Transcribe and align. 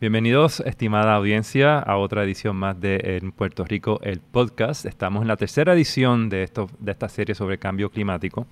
Bienvenidos, 0.00 0.60
estimada 0.60 1.16
audiencia, 1.16 1.80
a 1.80 1.96
otra 1.96 2.22
edición 2.22 2.54
más 2.54 2.80
de 2.80 3.18
En 3.20 3.32
Puerto 3.32 3.64
Rico, 3.64 3.98
el 4.04 4.20
podcast. 4.20 4.86
Estamos 4.86 5.22
en 5.22 5.28
la 5.28 5.36
tercera 5.36 5.72
edición 5.72 6.28
de, 6.28 6.44
esto, 6.44 6.70
de 6.78 6.92
esta 6.92 7.08
serie 7.08 7.34
sobre 7.34 7.58
cambio 7.58 7.90
climático 7.90 8.46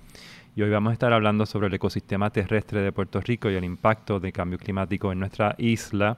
y 0.57 0.61
hoy 0.61 0.69
vamos 0.69 0.89
a 0.89 0.93
estar 0.93 1.13
hablando 1.13 1.45
sobre 1.45 1.67
el 1.67 1.73
ecosistema 1.73 2.31
terrestre 2.31 2.81
de 2.81 2.91
Puerto 2.91 3.21
Rico 3.21 3.49
y 3.49 3.55
el 3.55 3.63
impacto 3.63 4.19
del 4.19 4.33
cambio 4.33 4.59
climático 4.59 5.09
en 5.13 5.19
nuestra 5.19 5.55
isla. 5.57 6.17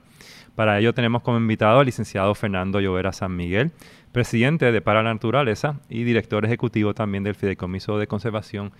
Para 0.55 0.79
ello 0.79 0.95
tenemos 0.95 1.21
como 1.21 1.37
invitado 1.37 1.79
al 1.79 1.85
licenciado 1.85 2.33
Fernando 2.33 2.79
Llovera 2.79 3.13
San 3.13 3.35
Miguel, 3.35 3.71
presidente 4.11 4.71
de 4.71 4.81
Para 4.81 5.03
la 5.03 5.13
Naturaleza 5.13 5.79
y 5.89 6.05
director 6.05 6.43
ejecutivo 6.43 6.95
también 6.95 7.23
del 7.23 7.35
Fideicomiso 7.35 7.99
de 7.99 8.07
Conservación 8.07 8.71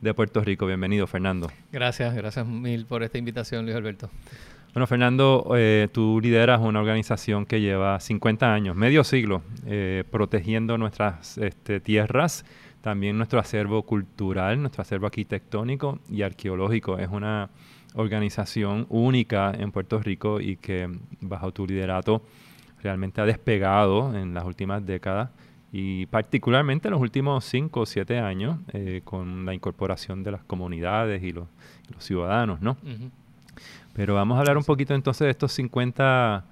de 0.00 0.14
Puerto 0.14 0.40
Rico. 0.40 0.64
Bienvenido, 0.64 1.06
Fernando. 1.06 1.52
Gracias, 1.70 2.14
gracias 2.14 2.46
mil 2.46 2.86
por 2.86 3.02
esta 3.02 3.18
invitación, 3.18 3.66
Luis 3.66 3.76
Alberto. 3.76 4.08
Bueno, 4.78 4.86
Fernando, 4.86 5.54
eh, 5.56 5.88
tú 5.90 6.20
lideras 6.22 6.60
una 6.60 6.78
organización 6.78 7.46
que 7.46 7.60
lleva 7.60 7.98
50 7.98 8.54
años, 8.54 8.76
medio 8.76 9.02
siglo, 9.02 9.42
eh, 9.66 10.04
protegiendo 10.08 10.78
nuestras 10.78 11.36
este, 11.36 11.80
tierras, 11.80 12.44
también 12.80 13.16
nuestro 13.16 13.40
acervo 13.40 13.82
cultural, 13.82 14.60
nuestro 14.60 14.82
acervo 14.82 15.06
arquitectónico 15.06 15.98
y 16.08 16.22
arqueológico. 16.22 16.96
Es 16.96 17.08
una 17.08 17.50
organización 17.94 18.86
única 18.88 19.50
en 19.50 19.72
Puerto 19.72 19.98
Rico 19.98 20.40
y 20.40 20.54
que 20.54 20.88
bajo 21.22 21.50
tu 21.50 21.66
liderato 21.66 22.22
realmente 22.80 23.20
ha 23.20 23.24
despegado 23.24 24.16
en 24.16 24.32
las 24.32 24.44
últimas 24.44 24.86
décadas 24.86 25.30
y 25.72 26.06
particularmente 26.06 26.86
en 26.86 26.92
los 26.92 27.00
últimos 27.00 27.44
5 27.46 27.80
o 27.80 27.84
7 27.84 28.20
años 28.20 28.58
eh, 28.72 29.00
con 29.02 29.44
la 29.44 29.54
incorporación 29.54 30.22
de 30.22 30.30
las 30.30 30.44
comunidades 30.44 31.20
y 31.24 31.32
los, 31.32 31.48
ciudadanos, 31.98 32.60
¿no? 32.60 32.76
Pero 33.98 34.14
vamos 34.14 34.36
a 34.36 34.38
hablar 34.38 34.56
un 34.56 34.62
poquito 34.62 34.94
entonces 34.94 35.24
de 35.24 35.30
estos 35.32 35.50
50, 35.54 36.44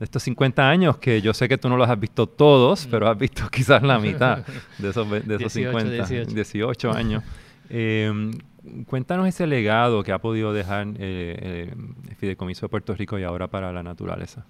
de 0.00 0.04
estos 0.04 0.24
50 0.24 0.68
años 0.68 0.96
que 0.96 1.22
yo 1.22 1.32
sé 1.32 1.48
que 1.48 1.56
tú 1.56 1.68
no 1.68 1.76
los 1.76 1.88
has 1.88 2.00
visto 2.00 2.26
todos, 2.26 2.88
pero 2.90 3.08
has 3.08 3.16
visto 3.16 3.48
quizás 3.52 3.80
la 3.84 4.00
mitad 4.00 4.44
de 4.76 4.90
esos, 4.90 5.08
de 5.08 5.36
esos 5.36 5.52
50, 5.52 6.04
18, 6.34 6.90
años. 6.90 7.22
Em, 7.68 8.32
cuéntanos 8.86 9.28
ese 9.28 9.46
legado 9.46 10.02
que 10.02 10.10
ha 10.10 10.18
podido 10.18 10.52
dejar 10.52 10.88
eh, 10.88 10.94
eh, 10.98 11.74
el 12.08 12.16
Fideicomiso 12.16 12.66
de 12.66 12.70
Puerto 12.70 12.92
Rico 12.96 13.20
y 13.20 13.22
ahora 13.22 13.46
para 13.46 13.72
la 13.72 13.84
naturaleza. 13.84 14.44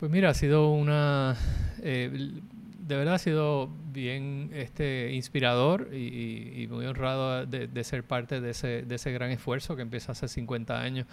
Pues 0.00 0.10
mira, 0.10 0.30
ha 0.30 0.34
sido 0.34 0.70
una... 0.70 1.36
Eh, 1.82 2.40
de 2.86 2.96
verdad 2.96 3.14
ha 3.14 3.18
sido 3.18 3.70
bien 3.92 4.50
este, 4.52 5.12
inspirador 5.12 5.94
y, 5.94 6.66
muy 6.70 6.84
honrado 6.84 7.46
de, 7.46 7.84
ser 7.84 8.04
parte 8.04 8.40
de 8.40 8.50
ese, 8.50 8.82
de 8.82 8.94
ese, 8.96 9.10
gran 9.12 9.30
esfuerzo 9.30 9.74
que 9.74 9.82
empieza 9.82 10.12
hace 10.12 10.28
50 10.28 10.80
años. 10.80 11.06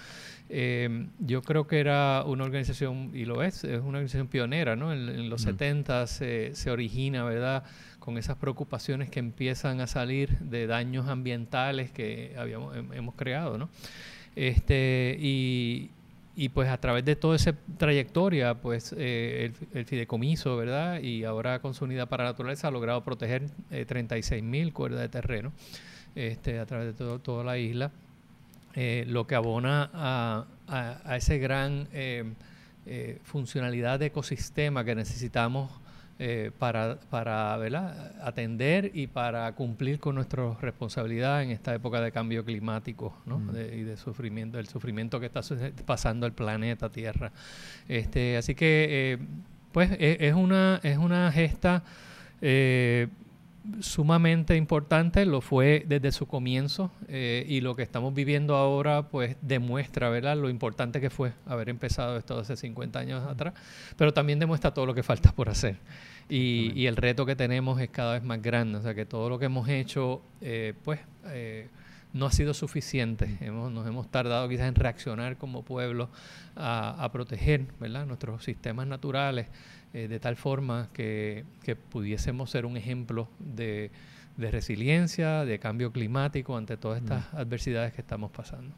Em, 0.49 1.09
yo 1.19 1.41
creo 1.41 1.67
que 1.67 1.79
era 1.79 2.23
una 2.25 2.43
organización, 2.43 3.11
y 3.13 3.23
lo 3.23 3.41
es, 3.41 3.63
es 3.63 3.79
una 3.79 3.99
organización 3.99 4.27
pionera, 4.27 4.75
¿no? 4.75 4.91
En, 4.91 5.29
los 5.29 5.43
70 5.43 6.07
se, 6.07 6.55
se, 6.55 6.71
origina, 6.71 7.23
¿verdad? 7.23 7.63
Con 7.99 8.17
esas 8.17 8.35
preocupaciones 8.35 9.09
que 9.09 9.19
empiezan 9.19 9.79
a 9.79 9.87
salir 9.87 10.39
de 10.39 10.67
daños 10.67 11.07
ambientales 11.07 11.91
que 11.91 12.35
habíamos, 12.37 12.75
hemos 12.75 13.15
creado, 13.15 13.57
¿no? 13.57 13.69
Este, 14.35 15.15
y, 15.19 15.91
y 16.41 16.49
pues 16.49 16.69
a 16.69 16.77
través 16.79 17.05
de 17.05 17.15
toda 17.15 17.35
esa 17.35 17.53
trayectoria, 17.77 18.55
pues 18.55 18.95
eh, 18.97 19.53
el, 19.75 19.85
fideicomiso, 19.85 20.57
¿verdad? 20.57 20.99
Y 20.99 21.23
ahora 21.23 21.59
con 21.59 21.75
su 21.75 21.85
unidad 21.85 22.09
para 22.09 22.23
la 22.23 22.31
naturaleza 22.31 22.67
ha 22.67 22.71
logrado 22.71 23.03
proteger 23.03 23.43
eh, 23.69 23.85
36 23.85 24.41
mil 24.41 24.73
cuerdas 24.73 25.01
de 25.01 25.09
terreno 25.09 25.53
este, 26.15 26.57
a 26.57 26.65
través 26.65 26.87
de 26.87 26.93
todo, 26.93 27.19
toda 27.19 27.43
la 27.43 27.59
isla, 27.59 27.91
eh, 28.73 29.05
lo 29.07 29.27
que 29.27 29.35
abona 29.35 29.91
a, 29.93 30.45
a, 30.67 31.01
a 31.05 31.15
ese 31.15 31.37
gran 31.37 31.87
eh, 31.93 32.33
funcionalidad 33.21 33.99
de 33.99 34.07
ecosistema 34.07 34.83
que 34.83 34.95
necesitamos 34.95 35.69
eh, 36.23 36.51
para, 36.59 36.99
para 37.09 37.55
atender 38.21 38.91
y 38.93 39.07
para 39.07 39.51
cumplir 39.55 39.99
con 39.99 40.13
nuestra 40.13 40.53
responsabilidad 40.61 41.41
en 41.41 41.49
esta 41.49 41.73
época 41.73 41.99
de 41.99 42.11
cambio 42.11 42.45
climático 42.45 43.17
¿no? 43.25 43.41
y 43.57 43.81
de 43.81 43.97
sufrimiento, 43.97 44.59
el 44.59 44.67
sufrimiento 44.67 45.19
que 45.19 45.25
está 45.25 45.41
pasando 45.83 46.27
el 46.27 46.33
planeta 46.33 46.89
Tierra. 46.89 47.31
Este, 47.87 48.37
así 48.37 48.53
que, 48.53 49.13
eh, 49.13 49.17
pues, 49.71 49.89
e, 49.93 50.17
es, 50.19 50.35
una, 50.35 50.79
es 50.83 50.99
una 50.99 51.31
gesta 51.31 51.81
eh, 52.39 53.07
sumamente 53.79 54.55
importante, 54.55 55.25
lo 55.25 55.41
fue 55.41 55.85
desde 55.87 56.11
su 56.11 56.27
comienzo 56.27 56.91
eh, 57.07 57.45
y 57.47 57.61
lo 57.61 57.75
que 57.75 57.83
estamos 57.83 58.13
viviendo 58.13 58.55
ahora 58.55 59.03
pues 59.09 59.35
demuestra 59.41 60.09
¿verdad? 60.09 60.35
lo 60.35 60.49
importante 60.49 60.99
que 60.99 61.09
fue 61.09 61.33
haber 61.45 61.69
empezado 61.69 62.17
esto 62.17 62.39
hace 62.39 62.55
50 62.55 62.99
años 62.99 63.23
atrás, 63.27 63.53
pero 63.97 64.13
también 64.13 64.39
demuestra 64.39 64.73
todo 64.73 64.85
lo 64.85 64.95
que 64.95 65.03
falta 65.03 65.31
por 65.31 65.49
hacer. 65.49 65.77
Y, 66.27 66.71
y 66.75 66.87
el 66.87 66.95
reto 66.95 67.25
que 67.25 67.35
tenemos 67.35 67.79
es 67.81 67.89
cada 67.89 68.13
vez 68.13 68.23
más 68.23 68.41
grande, 68.41 68.79
o 68.79 68.81
sea 68.81 68.95
que 68.95 69.05
todo 69.05 69.29
lo 69.29 69.37
que 69.37 69.45
hemos 69.45 69.67
hecho 69.67 70.21
eh, 70.39 70.73
pues 70.83 70.99
eh, 71.25 71.67
no 72.13 72.25
ha 72.25 72.31
sido 72.31 72.53
suficiente. 72.53 73.37
Hemos, 73.41 73.71
nos 73.71 73.87
hemos 73.87 74.09
tardado 74.09 74.47
quizás 74.49 74.67
en 74.67 74.75
reaccionar 74.75 75.37
como 75.37 75.63
pueblo 75.63 76.09
a, 76.55 77.03
a 77.03 77.11
proteger 77.11 77.67
¿verdad? 77.79 78.05
nuestros 78.05 78.43
sistemas 78.43 78.87
naturales. 78.87 79.47
Eh, 79.93 80.07
de 80.07 80.19
tal 80.21 80.37
forma 80.37 80.87
que, 80.93 81.43
pudiésemos 81.89 82.49
ser 82.49 82.65
un 82.65 82.77
ejemplo 82.77 83.27
de, 83.39 83.91
resiliencia, 84.37 85.43
de 85.43 85.59
cambio 85.59 85.91
climático 85.91 86.55
ante 86.55 86.77
todas 86.77 87.01
estas 87.01 87.33
adversidades 87.33 87.93
que 87.93 88.01
estamos 88.01 88.31
pasando. 88.31 88.73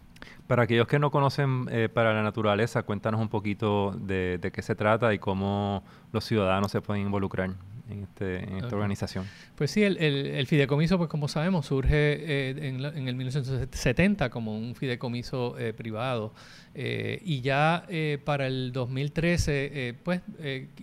Para 0.47 0.63
aquellos 0.63 0.87
que 0.87 0.97
no 0.97 1.11
conocen 1.11 1.67
eh, 1.69 1.87
para 1.87 2.13
la 2.13 2.23
naturaleza, 2.23 2.81
cuéntanos 2.81 3.21
un 3.21 3.29
poquito 3.29 3.91
de, 3.91 4.39
qué 4.51 4.61
se 4.63 4.73
trata 4.73 5.13
y 5.13 5.19
cómo 5.19 5.83
los 6.11 6.25
ciudadanos 6.25 6.71
se 6.71 6.81
pueden 6.81 7.03
involucrar 7.03 7.51
en, 7.89 8.03
este, 8.03 8.43
en 8.43 8.57
esta 8.57 8.75
organización. 8.75 9.25
Pues 9.55 9.71
sí, 9.71 9.83
el, 9.83 9.97
el, 9.97 10.47
fideicomiso, 10.47 10.97
pues 10.97 11.09
como 11.09 11.27
sabemos, 11.27 11.65
surge 11.65 11.91
eh, 11.93 12.49
en, 12.69 12.83
en, 12.83 13.07
el 13.07 13.15
1970 13.15 14.29
como 14.29 14.57
un 14.57 14.75
fideicomiso 14.75 15.55
privado 15.75 16.33
eh, 16.75 17.21
y 17.23 17.41
ya 17.41 17.85
eh, 17.87 18.17
para 18.23 18.47
el 18.47 18.71
2013, 18.73 19.71
eh, 19.73 19.93
pues 20.01 20.21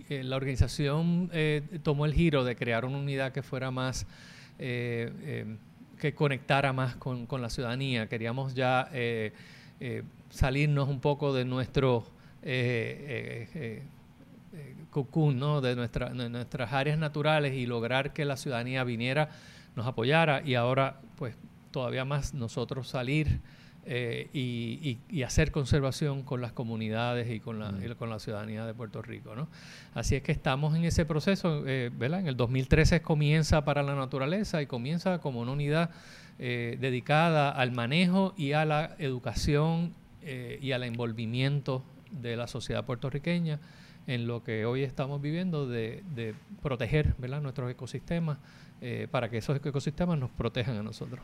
la 0.09 0.35
organización 0.35 1.29
tomó 1.83 2.05
el 2.05 2.13
giro 2.13 2.43
de 2.43 2.55
crear 2.55 2.85
una 2.85 2.97
unidad 2.97 3.31
que 3.31 3.41
fuera 3.41 3.71
más, 3.71 4.05
que 4.57 6.13
conectara 6.15 6.71
más 6.71 6.95
con, 6.95 7.25
con, 7.25 7.41
la 7.41 7.49
ciudadanía. 7.49 8.07
Queríamos 8.07 8.53
ya 8.53 8.89
salirnos 10.29 10.87
un 10.87 10.99
poco 10.99 11.33
de 11.33 11.45
nuestro 11.45 12.05
cocoon, 14.89 15.39
¿no? 15.39 15.61
de, 15.61 15.75
nuestra, 15.75 16.09
de 16.09 16.29
nuestras 16.29 16.73
áreas 16.73 16.97
naturales 16.97 17.53
y 17.53 17.65
lograr 17.65 18.13
que 18.13 18.25
la 18.25 18.37
ciudadanía 18.37 18.83
viniera, 18.83 19.29
nos 19.75 19.87
apoyara 19.87 20.41
y 20.45 20.55
ahora, 20.55 20.99
pues 21.17 21.35
todavía 21.71 22.05
más 22.05 22.33
nosotros 22.33 22.89
salir 22.89 23.39
eh, 23.85 24.29
y, 24.33 25.23
hacer 25.23 25.51
conservación 25.51 26.21
con 26.21 26.39
las 26.39 26.51
comunidades 26.51 27.31
y 27.31 27.39
con 27.39 27.57
la, 27.57 27.71
mm. 27.71 27.95
con 27.97 28.09
la 28.09 28.19
ciudadanía 28.19 28.65
de 28.65 28.73
Puerto 28.73 29.01
Rico. 29.01 29.35
¿no? 29.35 29.47
Así 29.95 30.15
es 30.15 30.21
que 30.21 30.31
estamos 30.31 30.75
en 30.75 30.83
ese 30.83 31.05
proceso, 31.05 31.63
eh, 31.65 31.89
¿verdad? 31.97 32.19
En 32.19 32.27
el 32.27 32.37
2013 32.37 33.01
comienza 33.01 33.63
para 33.65 33.81
la 33.81 33.95
naturaleza 33.95 34.61
y 34.61 34.67
comienza 34.67 35.19
como 35.19 35.39
una 35.39 35.53
unidad 35.53 35.89
eh, 36.37 36.77
dedicada 36.79 37.49
al 37.49 37.71
manejo 37.71 38.33
y 38.37 38.51
a 38.51 38.65
la 38.65 38.95
educación 38.99 39.93
y 40.23 40.71
al 40.71 40.83
envolvimiento 40.83 41.83
de 42.11 42.35
la 42.35 42.45
sociedad 42.45 42.85
puertorriqueña 42.85 43.59
en 44.07 44.27
lo 44.27 44.43
que 44.43 44.65
hoy 44.65 44.83
estamos 44.83 45.21
viviendo 45.21 45.67
de, 45.67 46.03
de 46.15 46.33
proteger 46.61 47.13
¿verdad? 47.17 47.41
nuestros 47.41 47.69
ecosistemas 47.71 48.37
para 49.11 49.29
que 49.29 49.37
esos 49.37 49.55
ecosistemas 49.63 50.17
nos 50.17 50.31
protejan 50.31 50.75
a 50.75 50.81
nosotros. 50.81 51.23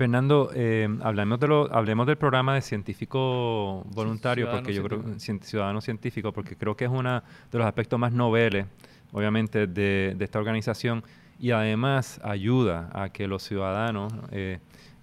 Fernando, 0.00 0.50
eh, 0.54 0.88
hablemos, 1.02 1.38
de 1.40 1.46
lo, 1.46 1.70
hablemos 1.74 2.06
del 2.06 2.16
programa 2.16 2.54
de 2.54 2.62
científico 2.62 3.84
voluntario, 3.92 4.50
porque 4.50 4.72
yo 4.72 4.82
creo 4.82 5.04
ciudadano 5.18 5.82
científico, 5.82 6.32
porque 6.32 6.56
creo 6.56 6.74
que 6.74 6.86
es 6.86 6.90
uno 6.90 7.22
de 7.52 7.58
los 7.58 7.66
aspectos 7.66 7.98
más 8.00 8.10
noveles, 8.10 8.64
obviamente, 9.12 9.66
de, 9.66 10.16
esta 10.18 10.38
organización 10.38 11.04
y 11.38 11.50
además 11.50 12.18
ayuda 12.24 12.88
a 12.94 13.10
que 13.10 13.28
los 13.28 13.42
ciudadanos, 13.42 14.10
eh, 14.32 14.60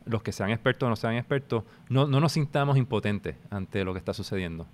los 0.07 0.24
que 0.24 0.31
sean 0.31 0.50
expertos 0.50 0.88
o 0.88 0.89
no 0.89 0.95
sean 0.95 1.13
expertos, 1.13 1.63
no, 1.89 2.07
no, 2.07 2.19
nos 2.19 2.31
sintamos 2.31 2.75
impotentes 2.75 3.36
ante 3.51 3.83
lo 3.83 3.94
que 3.94 4.00
está 4.00 4.15
sucediendo. 4.15 4.65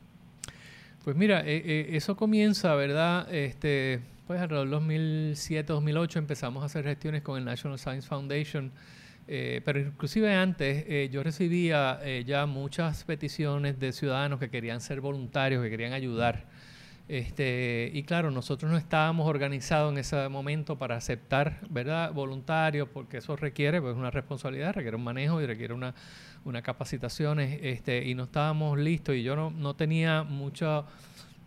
Pues 1.03 1.15
mira, 1.15 1.41
eh, 1.41 1.61
eh, 1.65 1.87
eso 1.91 2.15
comienza, 2.15 2.73
¿verdad? 2.75 3.33
Este, 3.33 3.99
pues 4.25 4.39
alrededor 4.39 4.69
del 4.69 4.79
2007-2008 5.35 6.17
empezamos 6.17 6.63
a 6.63 6.67
hacer 6.67 6.85
gestiones 6.85 7.21
con 7.21 7.37
el 7.37 7.45
National 7.45 7.77
Science 7.77 8.07
Foundation 8.07 8.71
eh, 9.27 9.61
pero 9.63 9.79
inclusive 9.79 10.33
antes 10.33 10.83
eh, 10.87 11.09
yo 11.11 11.23
recibía 11.23 11.99
eh, 12.03 12.23
ya 12.27 12.45
muchas 12.45 13.05
peticiones 13.05 13.79
de 13.79 13.93
ciudadanos 13.93 14.39
que 14.39 14.49
querían 14.49 14.81
ser 14.81 14.99
voluntarios, 14.99 15.63
que 15.63 15.69
querían 15.69 15.93
ayudar 15.93 16.45
Este, 17.07 17.91
y 17.93 18.03
claro, 18.03 18.31
nosotros 18.31 18.71
no 18.71 18.77
estábamos 18.77 19.27
organizados 19.27 19.91
en 19.91 19.97
ese 19.97 20.29
momento 20.29 20.77
para 20.77 20.95
aceptar, 20.95 21.59
¿verdad?, 21.69 22.13
voluntarios, 22.13 22.87
porque 22.87 23.17
eso 23.17 23.35
requiere 23.35 23.81
pues, 23.81 23.95
una 23.95 24.09
responsabilidad, 24.09 24.73
requiere 24.73 24.95
un 24.95 25.03
manejo 25.03 25.41
y 25.41 25.45
requiere 25.45 25.73
una, 25.73 25.93
una 26.45 26.61
capacitaciones, 26.61 27.59
este, 27.61 28.05
y 28.05 28.15
no 28.15 28.23
estábamos 28.23 28.79
listos 28.79 29.15
y 29.15 29.23
yo 29.23 29.35
no, 29.35 29.51
no 29.51 29.75
tenía 29.75 30.23
mucho, 30.23 30.85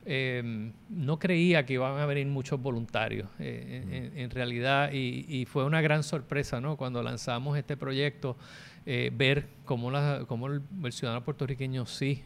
em, 0.05 0.73
no 0.91 1.19
creía 1.19 1.65
que 1.65 1.73
iban 1.73 1.99
a 1.99 2.05
venir 2.05 2.27
muchos 2.27 2.61
voluntarios 2.61 3.29
eh, 3.39 4.13
en, 4.15 4.31
realidad 4.31 4.93
y, 4.93 5.25
y, 5.27 5.47
fue 5.47 5.65
una 5.65 5.81
gran 5.81 6.03
sorpresa, 6.03 6.61
¿no?, 6.61 6.77
cuando 6.77 7.03
lanzamos 7.03 7.57
este 7.57 7.79
proyecto, 7.79 8.37
eh, 8.85 9.11
ver 9.13 9.47
cómo, 9.65 9.91
la, 9.91 10.25
cómo 10.29 10.49
el, 10.49 10.63
ciudadano 10.93 11.25
puertorriqueño 11.25 11.87
sí... 11.87 12.23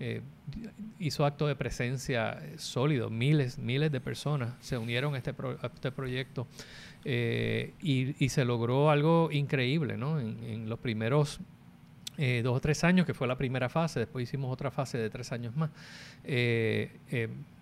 Eh, 0.00 0.22
eh, 0.56 0.70
hizo 0.98 1.24
acto 1.24 1.46
de 1.46 1.54
presencia 1.54 2.38
sólido, 2.56 3.10
miles, 3.10 3.58
miles 3.58 3.92
de 3.92 4.00
personas 4.00 4.54
se 4.60 4.76
unieron 4.78 5.14
a 5.14 5.18
este, 5.18 5.34
este 5.62 5.92
proyecto 5.92 6.46
eh, 7.04 7.74
y, 7.80 8.28
se 8.28 8.44
logró 8.44 8.90
algo 8.90 9.30
increíble, 9.30 9.96
¿no? 9.96 10.18
En, 10.20 10.68
los 10.68 10.78
primeros 10.78 11.40
eh, 12.18 12.40
dos 12.42 12.56
o 12.56 12.60
tres 12.60 12.84
años, 12.84 13.06
que 13.06 13.14
fue 13.14 13.26
la 13.26 13.36
primera 13.36 13.68
fase, 13.68 14.00
después 14.00 14.22
hicimos 14.22 14.52
otra 14.52 14.70
fase 14.70 14.98
de 14.98 15.08
tres 15.08 15.32
años 15.32 15.54
más, 15.56 15.70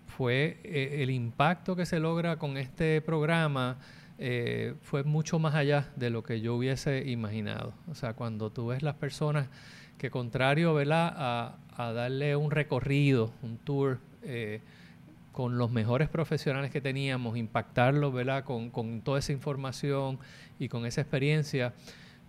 fue 0.07 0.59
el 0.63 1.09
impacto 1.11 1.75
que 1.75 1.85
se 1.85 1.99
logra 1.99 2.37
con 2.37 2.57
este 2.57 3.01
programa. 3.01 3.77
fue 4.81 5.03
mucho 5.03 5.39
más 5.39 5.55
allá 5.55 5.89
de 5.95 6.09
lo 6.09 6.23
que 6.23 6.41
yo 6.41 6.55
hubiese 6.55 7.09
imaginado. 7.09 7.73
O 7.87 7.95
sea, 7.95 8.13
cuando 8.13 8.49
tú 8.49 8.67
ves 8.67 8.83
las 8.83 8.95
personas 8.95 9.47
que 9.97 10.09
contrario 10.09 10.73
¿verdad? 10.73 11.13
A, 11.15 11.57
a 11.79 11.93
darle 11.93 12.35
un 12.35 12.51
recorrido, 12.51 13.31
un 13.41 13.57
tour 13.57 13.99
eh, 14.23 14.59
con 15.31 15.57
los 15.57 15.71
mejores 15.71 16.09
profesionales 16.09 16.71
que 16.71 16.81
teníamos, 16.81 17.37
impactarlos 17.37 18.13
¿verdad? 18.13 18.43
Con, 18.43 18.69
con, 18.69 18.99
toda 18.99 19.19
esa 19.19 19.31
información 19.31 20.19
y 20.59 20.67
con 20.67 20.85
esa 20.85 20.99
experiencia, 20.99 21.73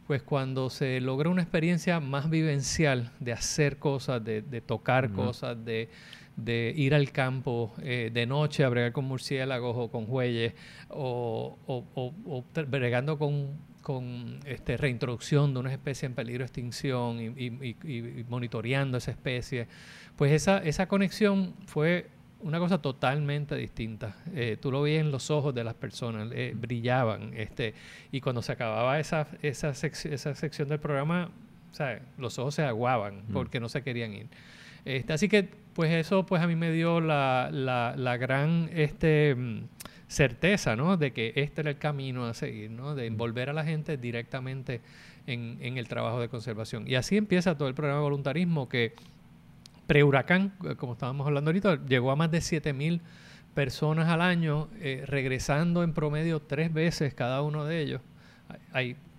pues 0.06 0.22
cuando 0.22 0.70
se 0.70 1.00
logra 1.00 1.30
una 1.30 1.42
experiencia 1.42 1.98
más 1.98 2.30
vivencial 2.30 3.10
de 3.18 3.32
hacer 3.32 3.78
cosas, 3.78 4.24
de, 4.24 4.42
tocar 4.64 5.10
cosas, 5.10 5.64
de, 5.64 5.88
de, 6.36 6.72
ir 6.76 6.94
al 6.94 7.10
campo 7.10 7.74
eh, 7.82 8.12
de 8.14 8.26
noche 8.26 8.62
a 8.62 8.68
bregar 8.68 8.92
con 8.92 9.06
murciélagos 9.06 9.74
o 9.76 9.90
con 9.90 10.06
jueyes, 10.06 10.54
o, 10.90 11.58
o, 11.66 11.84
o 11.96 12.44
bregando 12.68 13.18
con 13.18 13.69
con 13.90 14.38
este, 14.44 14.76
reintroducción 14.76 15.52
de 15.52 15.58
una 15.58 15.72
especie 15.72 16.06
en 16.06 16.14
peligro 16.14 16.42
de 16.42 16.44
extinción 16.44 17.18
y, 17.20 18.24
monitoreando 18.28 18.98
esa 18.98 19.10
especie, 19.10 19.66
pues 20.14 20.30
esa, 20.30 20.58
esa 20.58 20.86
conexión 20.86 21.54
fue 21.66 22.06
una 22.38 22.60
cosa 22.60 22.80
totalmente 22.80 23.56
distinta. 23.56 24.14
Eh, 24.32 24.56
tú 24.60 24.70
lo 24.70 24.82
veías 24.82 25.00
en 25.00 25.10
los 25.10 25.28
ojos 25.32 25.52
de 25.56 25.64
las 25.64 25.74
personas, 25.74 26.28
eh, 26.32 26.52
brillaban. 26.54 27.32
Este, 27.34 27.74
y 28.12 28.20
cuando 28.20 28.42
se 28.42 28.52
acababa 28.52 29.00
esa, 29.00 29.26
esa, 29.42 29.70
esa 29.70 30.34
sección 30.36 30.68
del 30.68 30.78
programa, 30.78 31.32
los 32.16 32.38
ojos 32.38 32.54
se 32.54 32.62
aguaban 32.62 33.24
mm. 33.26 33.32
porque 33.32 33.58
no 33.58 33.68
se 33.68 33.82
querían 33.82 34.12
ir. 34.12 34.28
Este, 34.84 35.12
así 35.12 35.28
que, 35.28 35.48
pues 35.74 35.90
eso 35.90 36.26
pues 36.26 36.40
a 36.42 36.46
mí 36.46 36.54
me 36.54 36.70
dio 36.70 37.00
la, 37.00 37.50
la, 37.52 37.94
la 37.96 38.16
gran... 38.18 38.70
Este, 38.72 39.36
certeza, 40.10 40.74
¿no? 40.74 40.96
De 40.96 41.12
que 41.12 41.32
este 41.36 41.60
era 41.60 41.70
el 41.70 41.78
camino 41.78 42.26
a 42.26 42.34
seguir, 42.34 42.70
¿no? 42.70 42.96
De 42.96 43.06
envolver 43.06 43.48
a 43.48 43.52
la 43.52 43.64
gente 43.64 43.96
directamente 43.96 44.80
en, 45.26 45.78
el 45.78 45.86
trabajo 45.86 46.20
de 46.20 46.28
conservación. 46.28 46.88
Y 46.88 46.96
así 46.96 47.16
empieza 47.16 47.56
todo 47.56 47.68
el 47.68 47.74
programa 47.74 48.00
de 48.00 48.04
voluntarismo 48.04 48.68
que 48.68 48.94
pre-huracán, 49.86 50.52
eh, 50.68 50.74
como 50.74 50.94
estábamos 50.94 51.28
hablando 51.28 51.50
ahorita, 51.50 51.86
llegó 51.86 52.10
a 52.10 52.16
más 52.16 52.30
de 52.32 52.38
7.000 52.38 53.00
personas 53.54 54.08
al 54.08 54.20
año, 54.20 54.68
eh, 54.80 55.04
regresando 55.06 55.84
en 55.84 55.92
promedio 55.92 56.40
tres 56.40 56.72
veces 56.72 57.14
cada 57.14 57.42
uno 57.42 57.64
de 57.64 57.80
ellos. 57.80 58.00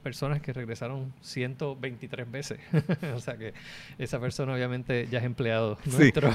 Personas 0.01 0.41
que 0.41 0.51
regresaron 0.53 1.13
123 1.21 2.29
veces. 2.29 2.59
o 3.15 3.19
sea 3.19 3.37
que 3.37 3.53
esa 3.97 4.19
persona 4.19 4.53
obviamente 4.53 5.07
ya 5.09 5.19
es 5.19 5.25
empleado 5.25 5.77
nuestro. 5.85 6.29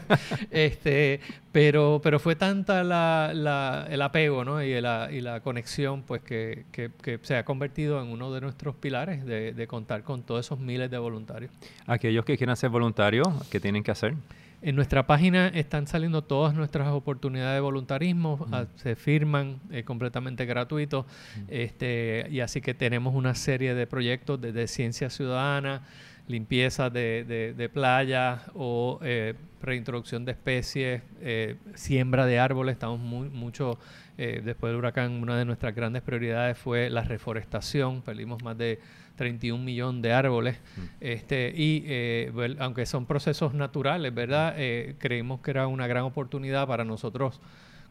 este, 0.50 1.20
pero, 1.52 2.00
pero 2.02 2.18
fue 2.18 2.36
tanta 2.36 2.84
la, 2.84 3.86
el 3.90 4.02
apego 4.02 4.44
¿no? 4.44 4.62
y, 4.62 4.80
la, 4.80 5.08
y 5.10 5.20
la 5.20 5.40
conexión 5.40 6.02
pues 6.02 6.22
que, 6.22 6.64
que, 6.72 7.18
se 7.22 7.36
ha 7.36 7.44
convertido 7.44 8.00
en 8.02 8.08
uno 8.08 8.32
de 8.32 8.40
nuestros 8.40 8.74
pilares 8.76 9.24
de, 9.24 9.52
de 9.52 9.66
contar 9.66 10.02
con 10.02 10.22
todos 10.22 10.46
esos 10.46 10.58
miles 10.58 10.90
de 10.90 10.98
voluntarios. 10.98 11.50
Aquellos 11.86 12.24
que 12.24 12.36
quieran 12.36 12.56
ser 12.56 12.70
voluntarios, 12.70 13.28
¿qué 13.50 13.60
tienen 13.60 13.82
que 13.82 13.90
hacer? 13.90 14.14
En 14.60 14.74
nuestra 14.74 15.06
página 15.06 15.48
están 15.48 15.86
saliendo 15.86 16.22
todas 16.22 16.52
nuestras 16.52 16.88
oportunidades 16.88 17.56
de 17.56 17.60
voluntarismo, 17.60 18.44
ah, 18.50 18.66
se 18.74 18.96
firman 18.96 19.60
eh, 19.70 19.84
completamente 19.84 20.46
gratuitos, 20.46 21.06
este, 21.46 22.26
y 22.28 22.40
así 22.40 22.60
que 22.60 22.74
tenemos 22.74 23.14
una 23.14 23.36
serie 23.36 23.74
de 23.74 23.86
proyectos 23.86 24.40
de, 24.40 24.66
ciencia 24.66 25.10
ciudadana, 25.10 25.82
limpieza 26.26 26.90
de, 26.90 27.54
de, 27.56 27.68
playa 27.68 28.42
o 28.54 28.98
eh, 29.02 29.34
reintroducción 29.62 30.24
de 30.24 30.32
especies, 30.32 31.02
eh, 31.20 31.54
siembra 31.74 32.26
de 32.26 32.40
árboles, 32.40 32.72
estamos 32.72 32.98
muy, 32.98 33.28
mucho, 33.28 33.78
después 34.16 34.72
del 34.72 34.78
huracán, 34.78 35.12
una 35.22 35.38
de 35.38 35.44
nuestras 35.44 35.72
grandes 35.76 36.02
prioridades 36.02 36.58
fue 36.58 36.90
la 36.90 37.02
reforestación, 37.02 38.02
perdimos 38.02 38.42
más 38.42 38.58
de 38.58 38.80
31 39.18 39.62
millones 39.62 40.00
de 40.00 40.12
árboles. 40.12 40.56
Mm. 40.56 40.80
Este, 41.00 41.52
y 41.54 41.84
eh, 41.86 42.56
aunque 42.58 42.86
son 42.86 43.04
procesos 43.04 43.52
naturales, 43.52 44.14
¿verdad? 44.14 44.54
Eh, 44.56 44.94
creímos 44.98 45.40
que 45.40 45.50
era 45.50 45.66
una 45.66 45.86
gran 45.86 46.04
oportunidad 46.04 46.66
para 46.66 46.84
nosotros 46.84 47.40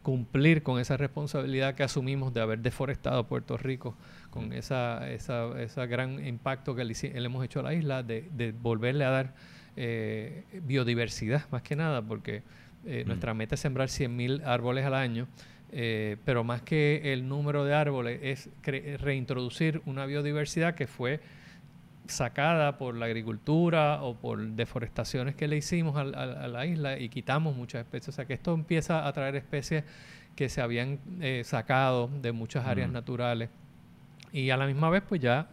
cumplir 0.02 0.64
con 0.64 0.80
esa 0.80 0.96
responsabilidad 0.96 1.76
que 1.76 1.84
asumimos 1.84 2.34
de 2.34 2.42
haber 2.42 2.60
deforestado 2.60 3.28
Puerto 3.28 3.58
Rico, 3.58 3.96
con 4.32 4.50
mm. 4.50 4.54
esa, 4.54 5.12
esa, 5.12 5.62
esa, 5.62 5.86
gran 5.86 6.26
impacto 6.26 6.74
que 6.74 6.86
le, 6.86 6.96
hemos 7.02 7.44
hecho 7.44 7.60
a 7.60 7.64
la 7.64 7.74
isla, 7.74 8.04
de, 8.04 8.54
volverle 8.60 9.04
a 9.04 9.10
dar 9.10 9.36
eh, 9.76 10.46
biodiversidad, 10.64 11.44
más 11.52 11.62
que 11.62 11.76
nada, 11.76 12.02
porque 12.02 12.42
mm. 12.86 13.06
nuestra 13.06 13.34
meta 13.34 13.56
es 13.56 13.62
sembrar 13.62 13.90
100.000 13.90 14.44
árboles 14.46 14.86
al 14.86 14.94
año. 14.94 15.28
Eh, 15.72 16.18
pero 16.24 16.44
más 16.44 16.62
que 16.62 17.14
el 17.14 17.28
número 17.28 17.66
de 17.66 17.74
árboles 17.74 18.20
es 18.24 18.50
reintroducir 19.02 19.82
una 19.86 20.06
biodiversidad 20.06 20.76
que 20.76 20.88
fue 20.88 21.20
sacada 22.08 22.78
por 22.78 22.96
la 22.96 23.06
agricultura 23.06 24.02
o 24.02 24.16
por 24.16 24.40
deforestaciones 24.40 25.36
que 25.36 25.48
le 25.48 25.58
hicimos 25.58 25.98
a, 25.98 26.06
la 26.06 26.66
isla 26.66 26.98
y 26.98 27.10
quitamos 27.10 27.56
muchas 27.56 27.82
especies. 27.82 28.10
O 28.10 28.12
sea 28.14 28.26
que 28.26 28.34
esto 28.34 28.54
empieza 28.54 29.08
a 29.08 29.14
traer 29.14 29.36
especies 29.36 29.84
que 30.36 30.50
se 30.50 30.62
habían 30.62 31.00
eh, 31.20 31.42
sacado 31.44 32.10
de 32.22 32.32
muchas 32.32 32.66
áreas 32.66 32.90
naturales 32.90 33.50
y 34.32 34.50
a 34.52 34.58
la 34.58 34.68
misma 34.68 34.90
vez 34.90 35.04
pues 35.08 35.20
ya 35.20 35.48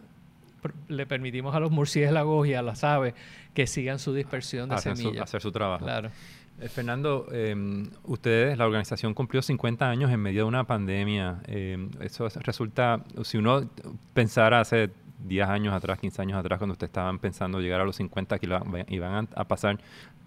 le 0.87 1.05
permitimos 1.05 1.53
a 1.55 1.59
los 1.59 1.71
murciélagos 1.71 2.47
y 2.47 2.53
a 2.53 2.61
las 2.61 2.83
aves 2.83 3.13
que 3.53 3.67
sigan 3.67 3.99
su 3.99 4.13
dispersión 4.13 4.69
de 4.69 4.77
semillas. 4.77 5.23
hacer 5.23 5.41
su 5.41 5.51
trabajo. 5.51 5.85
Claro. 5.85 6.11
Eh, 6.59 6.69
Fernando, 6.69 7.27
em, 7.31 7.89
ustedes, 8.03 8.57
la 8.57 8.65
organización 8.65 9.13
cumplió 9.13 9.41
50 9.41 9.89
años 9.89 10.09
en 10.11 10.21
medio 10.21 10.43
de 10.43 10.47
una 10.47 10.63
pandemia. 10.63 11.41
Em, 11.47 11.89
eso 11.99 12.29
resulta, 12.29 13.03
si 13.23 13.37
uno 13.37 13.69
pensara 14.13 14.61
hace 14.61 14.89
10 15.19 15.47
años 15.49 15.73
atrás, 15.73 15.99
15 15.99 16.21
años 16.21 16.39
atrás, 16.39 16.57
cuando 16.57 16.73
ustedes 16.73 16.89
estaban 16.89 17.19
pensando 17.19 17.59
llegar 17.59 17.81
a 17.81 17.85
los 17.85 17.97
50, 17.97 18.39
que 18.39 18.47
iban 18.87 19.27
a, 19.35 19.43
pasar 19.43 19.79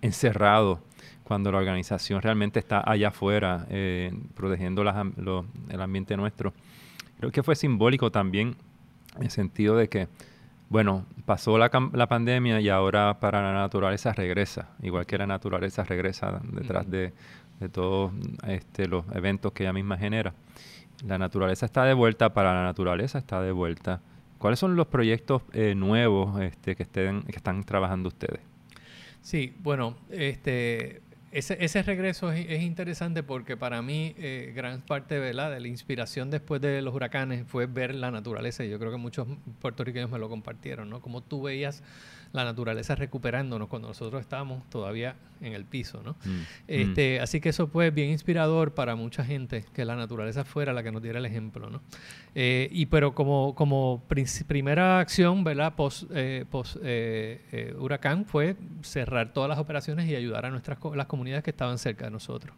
encerrados, 0.02 0.80
cuando 1.24 1.50
la 1.50 1.58
organización 1.58 2.20
realmente 2.20 2.58
está 2.58 2.82
allá 2.84 3.08
afuera, 3.08 3.66
eh, 3.70 4.12
protegiendo 4.34 4.82
el 4.82 5.80
ambiente 5.80 6.16
nuestro. 6.16 6.52
Creo 7.18 7.32
que 7.32 7.42
fue 7.42 7.56
simbólico 7.56 8.10
también 8.10 8.56
en 9.16 9.22
el 9.24 9.30
sentido 9.30 9.76
de 9.76 9.88
que 9.88 10.08
bueno, 10.68 11.06
pasó 11.24 11.56
la, 11.56 11.70
la, 11.92 12.06
pandemia 12.08 12.60
y 12.60 12.68
ahora 12.68 13.18
para 13.20 13.42
la 13.42 13.52
naturaleza 13.52 14.12
regresa, 14.12 14.70
igual 14.82 15.06
que 15.06 15.16
la 15.16 15.26
naturaleza 15.26 15.82
regresa 15.84 16.40
detrás 16.44 16.90
de, 16.90 17.12
todos 17.72 18.12
este, 18.46 18.86
los 18.86 19.04
eventos 19.14 19.52
que 19.52 19.64
ella 19.64 19.72
misma 19.72 19.96
genera. 19.96 20.34
La 21.06 21.16
naturaleza 21.16 21.66
está 21.66 21.84
de 21.84 21.94
vuelta, 21.94 22.34
para 22.34 22.52
la 22.52 22.62
naturaleza 22.62 23.18
está 23.18 23.40
de 23.40 23.52
vuelta. 23.52 24.00
¿Cuáles 24.38 24.58
son 24.58 24.76
los 24.76 24.86
proyectos 24.86 25.42
eh, 25.52 25.74
nuevos 25.74 26.40
este, 26.40 26.76
que, 26.76 26.82
estén, 26.82 27.22
que 27.22 27.36
están 27.36 27.64
trabajando 27.64 28.08
ustedes? 28.08 28.40
Sí, 29.20 29.54
bueno, 29.60 29.96
este, 30.10 31.02
ese, 31.30 31.62
ese 31.62 31.82
regreso 31.82 32.32
es, 32.32 32.62
interesante 32.62 33.22
porque 33.22 33.56
para 33.56 33.82
mí 33.82 34.14
eh, 34.18 34.52
gran 34.54 34.80
parte 34.80 35.20
de 35.20 35.34
la 35.34 35.58
inspiración 35.66 36.30
después 36.30 36.60
de 36.60 36.80
los 36.82 36.94
huracanes 36.94 37.46
fue 37.46 37.66
ver 37.66 37.94
la 37.94 38.10
naturaleza 38.10 38.64
y 38.64 38.70
yo 38.70 38.78
creo 38.78 38.90
que 38.90 38.96
muchos 38.96 39.26
puertorriqueños 39.60 40.10
me 40.10 40.18
lo 40.18 40.28
compartieron, 40.28 40.88
¿no? 40.88 41.00
Como 41.00 41.22
tú 41.22 41.42
veías 41.42 41.82
la 42.32 42.44
naturaleza 42.44 42.94
recuperándonos 42.94 43.68
cuando 43.68 43.88
nosotros 43.88 44.20
estábamos 44.20 44.68
todavía 44.70 45.16
en 45.40 45.52
el 45.52 45.64
piso, 45.64 46.02
¿no? 46.02 46.12
Mm, 46.24 46.40
este, 46.66 47.18
mm. 47.18 47.22
Así 47.22 47.40
que 47.40 47.50
eso 47.50 47.68
fue 47.68 47.90
bien 47.90 48.10
inspirador 48.10 48.74
para 48.74 48.96
mucha 48.96 49.24
gente, 49.24 49.64
que 49.72 49.84
la 49.84 49.96
naturaleza 49.96 50.44
fuera 50.44 50.72
la 50.72 50.82
que 50.82 50.92
nos 50.92 51.02
diera 51.02 51.18
el 51.18 51.26
ejemplo, 51.26 51.70
¿no? 51.70 51.80
Eh, 52.34 52.68
y 52.72 52.86
pero 52.86 53.14
como, 53.14 53.54
como 53.54 54.02
primera 54.46 55.00
acción, 55.00 55.44
¿verdad? 55.44 55.74
Post, 55.74 56.04
eh, 56.14 56.44
post 56.50 56.76
eh, 56.82 57.74
huracán 57.78 58.24
fue 58.24 58.56
cerrar 58.82 59.32
todas 59.32 59.48
las 59.48 59.58
operaciones 59.58 60.08
y 60.08 60.16
ayudar 60.16 60.46
a 60.46 60.50
nuestras 60.50 60.78
las 60.94 61.06
comunidades 61.06 61.44
que 61.44 61.50
estaban 61.50 61.78
cerca 61.78 62.06
de 62.06 62.10
nosotros. 62.10 62.54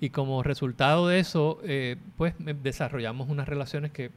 Y 0.00 0.10
como 0.10 0.42
resultado 0.42 1.08
de 1.08 1.18
eso, 1.18 1.60
eh, 1.62 1.96
pues 2.16 2.34
desarrollamos 2.38 3.28
unas 3.28 3.46
relaciones 3.46 3.92
que 3.92 4.10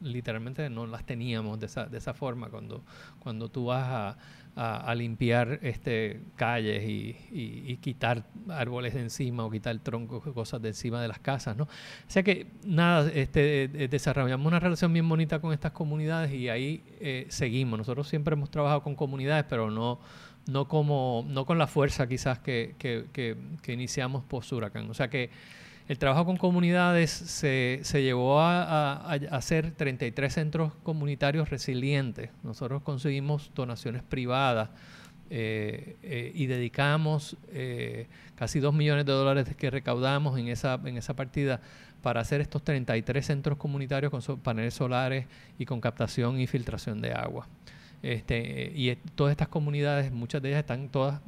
literalmente 0.00 0.68
no 0.70 0.86
las 0.86 1.04
teníamos 1.04 1.58
de 1.60 1.66
esa, 1.66 1.86
de 1.86 1.98
esa 1.98 2.14
forma 2.14 2.48
cuando, 2.48 2.84
cuando 3.18 3.48
tú 3.48 3.66
vas 3.66 3.84
a, 3.84 4.18
a, 4.56 4.94
limpiar 4.94 5.60
este, 5.62 6.22
calles 6.34 6.82
y, 6.86 7.76
quitar 7.82 8.24
árboles 8.48 8.94
de 8.94 9.00
encima 9.00 9.44
o 9.44 9.50
quitar 9.50 9.78
troncos, 9.80 10.22
cosas 10.32 10.62
de 10.62 10.68
encima 10.68 11.00
de 11.02 11.08
las 11.08 11.18
casas, 11.18 11.56
¿no? 11.56 11.64
O 11.64 11.68
sea 12.06 12.22
que 12.22 12.46
nada, 12.64 13.10
este, 13.14 13.68
desarrollamos 13.88 14.46
una 14.46 14.58
relación 14.58 14.92
bien 14.92 15.06
bonita 15.08 15.40
con 15.40 15.52
estas 15.52 15.72
comunidades 15.72 16.32
y 16.32 16.48
ahí 16.48 16.82
eh, 17.00 17.26
seguimos. 17.28 17.78
Nosotros 17.78 18.08
siempre 18.08 18.32
hemos 18.32 18.50
trabajado 18.50 18.82
con 18.82 18.94
comunidades, 18.94 19.44
pero 19.48 19.70
no, 19.70 20.00
no, 20.46 20.66
como, 20.68 21.26
no 21.28 21.44
con 21.44 21.58
la 21.58 21.66
fuerza 21.66 22.08
quizás 22.08 22.38
que, 22.38 22.74
que, 22.78 23.06
que, 23.12 23.36
que 23.62 23.72
iniciamos 23.74 24.24
post 24.24 24.52
huracán. 24.52 24.88
O 24.88 24.94
sea 24.94 25.08
que 25.10 25.30
el 25.88 25.98
trabajo 25.98 26.24
con 26.24 26.36
comunidades 26.36 27.10
se, 27.10 27.80
se 27.82 28.02
llevó 28.02 28.40
a, 28.40 29.12
hacer 29.30 29.70
33 29.70 30.32
centros 30.32 30.72
comunitarios 30.82 31.48
resilientes. 31.48 32.30
Nosotros 32.42 32.82
conseguimos 32.82 33.52
donaciones 33.54 34.02
privadas 34.02 34.70
eh, 35.30 35.96
eh, 36.02 36.32
y 36.34 36.46
dedicamos 36.46 37.36
eh, 37.52 38.08
casi 38.34 38.58
2 38.58 38.74
millones 38.74 39.06
de 39.06 39.12
dólares 39.12 39.54
que 39.56 39.70
recaudamos 39.70 40.38
en 40.38 40.48
esa, 40.48 40.80
en 40.84 40.96
esa 40.96 41.14
partida 41.14 41.60
para 42.02 42.20
hacer 42.20 42.40
estos 42.40 42.62
33 42.62 43.24
centros 43.24 43.58
comunitarios 43.58 44.10
con 44.10 44.22
paneles 44.40 44.74
solares 44.74 45.26
y 45.58 45.66
con 45.66 45.80
captación 45.80 46.40
y 46.40 46.46
filtración 46.46 47.00
de 47.00 47.12
agua. 47.12 47.48
Este, 48.02 48.72
y 48.74 48.94
todas 49.14 49.32
estas 49.32 49.48
comunidades, 49.48 50.12
muchas 50.12 50.42
de 50.42 50.50
ellas 50.50 50.60
están 50.60 50.88
todas 50.90 51.20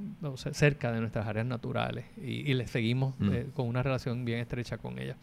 cerca 0.52 0.92
de 0.92 1.00
nuestras 1.00 1.26
áreas 1.26 1.46
naturales 1.46 2.04
y, 2.16 2.54
les 2.54 2.70
seguimos 2.70 3.14
mm. 3.18 3.32
eh, 3.32 3.46
con 3.54 3.66
una 3.66 3.82
relación 3.82 4.24
bien 4.24 4.38
estrecha 4.40 4.78
con 4.78 4.98
ellas. 4.98 5.16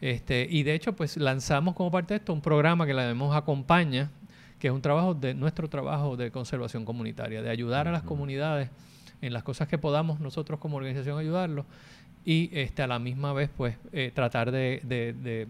Este, 0.00 0.46
y 0.48 0.62
de 0.62 0.74
hecho, 0.74 0.94
pues 0.94 1.16
lanzamos 1.16 1.74
como 1.74 1.90
parte 1.90 2.14
de 2.14 2.18
esto 2.18 2.32
un 2.32 2.40
programa 2.40 2.86
que 2.86 2.94
la 2.94 3.06
vemos 3.06 3.34
acompaña, 3.34 4.10
que 4.58 4.68
es 4.68 4.72
un 4.72 4.82
trabajo 4.82 5.14
de 5.14 5.34
nuestro 5.34 5.68
trabajo 5.68 6.16
de 6.16 6.30
conservación 6.30 6.84
comunitaria, 6.84 7.42
de 7.42 7.50
ayudar 7.50 7.88
a 7.88 7.92
las 7.92 8.02
comunidades 8.02 8.70
en 9.22 9.32
las 9.32 9.42
cosas 9.42 9.68
que 9.68 9.78
podamos 9.78 10.20
nosotros 10.20 10.60
como 10.60 10.76
organización 10.76 11.18
ayudarlos 11.18 11.64
y 12.26 12.50
este, 12.52 12.82
a 12.82 12.88
la 12.88 12.98
misma 12.98 13.32
vez 13.32 13.48
pues 13.56 13.76
eh, 13.92 14.10
tratar 14.12 14.50
de, 14.50 15.46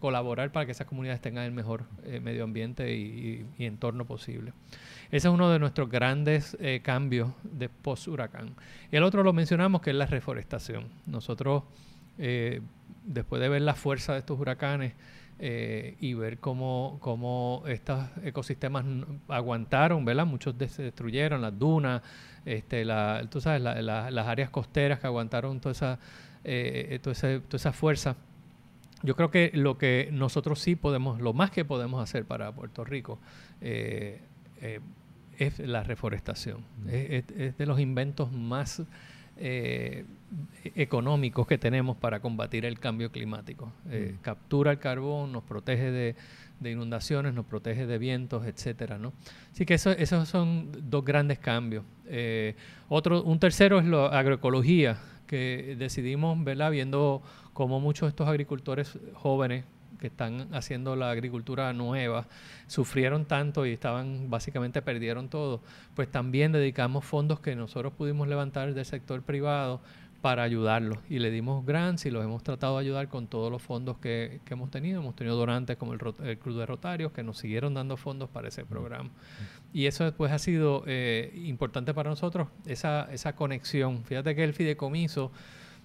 colaborar 0.00 0.50
para 0.50 0.64
que 0.64 0.72
esas 0.72 0.86
comunidades 0.86 1.20
tengan 1.20 1.44
el 1.44 1.52
mejor 1.52 1.84
eh, 2.04 2.20
medio 2.20 2.44
ambiente 2.44 2.96
y, 2.96 3.46
entorno 3.58 4.06
posible. 4.06 4.54
Ese 5.10 5.28
es 5.28 5.34
uno 5.34 5.50
de 5.50 5.58
nuestros 5.58 5.90
grandes 5.90 6.56
eh, 6.58 6.80
cambios 6.82 7.32
de 7.42 7.68
post-huracán. 7.68 8.56
El 8.90 9.02
otro 9.02 9.22
lo 9.22 9.34
mencionamos 9.34 9.82
que 9.82 9.90
es 9.90 9.96
la 9.96 10.06
reforestación. 10.06 10.88
Nosotros, 11.04 11.64
después 12.16 13.42
de 13.42 13.48
ver 13.50 13.60
la 13.60 13.74
fuerza 13.74 14.14
de 14.14 14.20
estos 14.20 14.40
huracanes, 14.40 14.94
y 15.38 16.14
ver 16.14 16.38
cómo, 16.38 16.98
cómo 17.00 17.62
estos 17.66 18.02
ecosistemas 18.24 18.84
aguantaron, 19.28 20.04
¿verdad? 20.04 20.24
Muchos 20.24 20.54
se 20.68 20.82
destruyeron, 20.82 21.42
las 21.42 21.58
dunas, 21.58 22.02
este, 22.46 22.84
la, 22.84 23.26
tú 23.28 23.40
sabes, 23.40 23.60
las 23.60 24.26
áreas 24.26 24.50
costeras 24.50 25.00
que 25.00 25.06
aguantaron 25.06 25.60
toda 25.60 25.72
esa, 25.72 25.98
eh, 26.44 27.00
toda, 27.02 27.12
esa, 27.12 27.40
toda 27.40 27.56
esa 27.56 27.72
fuerza. 27.72 28.16
Yo 29.02 29.16
creo 29.16 29.30
que 29.30 29.50
lo 29.52 29.76
que 29.78 30.08
nosotros 30.12 30.60
sí 30.60 30.76
podemos, 30.76 31.20
lo 31.20 31.32
más 31.32 31.50
que 31.50 31.64
podemos 31.64 32.02
hacer 32.02 32.24
para 32.24 32.52
Puerto 32.52 32.84
Rico 32.84 33.18
eh, 33.60 34.20
eh, 34.60 34.80
es 35.38 35.58
la 35.58 35.82
reforestación. 35.82 36.64
Es, 36.88 37.26
de 37.26 37.66
los 37.66 37.80
inventos 37.80 38.30
más 38.32 38.82
económicos 40.74 41.46
que 41.46 41.58
tenemos 41.58 41.96
para 41.96 42.20
combatir 42.20 42.64
el 42.64 42.78
cambio 42.78 43.10
climático. 43.12 43.72
Captura 44.22 44.72
el 44.72 44.78
carbón, 44.78 45.32
nos 45.32 45.44
protege 45.44 45.90
de, 45.90 46.16
de 46.60 46.70
inundaciones, 46.70 47.34
nos 47.34 47.46
protege 47.46 47.86
de 47.86 47.98
vientos, 47.98 48.46
etcétera, 48.46 48.98
¿no? 48.98 49.12
Así 49.52 49.66
que 49.66 49.74
eso, 49.74 49.90
esos 49.90 50.28
son 50.28 50.70
dos 50.90 51.04
grandes 51.04 51.38
cambios. 51.38 51.84
Eh, 52.06 52.54
otro, 52.88 53.22
un 53.22 53.38
tercero 53.38 53.78
es 53.78 53.86
la 53.86 54.06
agroecología, 54.08 54.98
que 55.26 55.76
decidimos, 55.78 56.42
¿verdad? 56.44 56.70
Viendo 56.70 57.22
cómo 57.52 57.80
muchos 57.80 58.06
de 58.06 58.10
estos 58.10 58.28
agricultores 58.28 58.98
jóvenes 59.14 59.64
que 59.98 60.08
están 60.08 60.54
haciendo 60.54 60.96
la 60.96 61.10
agricultura 61.10 61.72
nueva 61.72 62.26
sufrieron 62.66 63.24
tanto 63.24 63.66
y 63.66 63.72
estaban 63.72 64.30
básicamente 64.30 64.82
perdieron 64.82 65.28
todo, 65.28 65.60
pues 65.94 66.10
también 66.10 66.52
dedicamos 66.52 67.04
fondos 67.04 67.40
que 67.40 67.56
nosotros 67.56 67.92
pudimos 67.92 68.28
levantar 68.28 68.74
del 68.74 68.84
sector 68.84 69.22
privado 69.22 69.80
para 70.26 70.42
ayudarlos. 70.42 70.98
Y 71.08 71.20
le 71.20 71.30
dimos 71.30 71.64
grants 71.64 72.04
y 72.04 72.10
los 72.10 72.24
hemos 72.24 72.42
tratado 72.42 72.74
de 72.76 72.80
ayudar 72.80 73.08
con 73.08 73.28
todos 73.28 73.48
los 73.48 73.62
fondos 73.62 73.98
que, 73.98 74.40
hemos 74.50 74.72
tenido. 74.72 75.00
Hemos 75.00 75.14
tenido 75.14 75.36
donantes 75.36 75.76
como 75.76 75.92
el, 75.92 76.00
Club 76.00 76.58
de 76.58 76.66
Rotarios 76.66 77.12
que 77.12 77.22
nos 77.22 77.38
siguieron 77.38 77.74
dando 77.74 77.96
fondos 77.96 78.28
para 78.28 78.48
ese 78.48 78.64
programa. 78.64 79.10
Y 79.72 79.86
eso 79.86 80.02
después 80.02 80.32
ha 80.32 80.40
sido 80.40 80.82
eh, 80.88 81.32
importante 81.44 81.94
para 81.94 82.10
nosotros, 82.10 82.48
esa, 82.66 83.08
esa 83.12 83.36
conexión. 83.36 84.02
Fíjate 84.04 84.34
que 84.34 84.42
el 84.42 84.52
fideicomiso, 84.52 85.30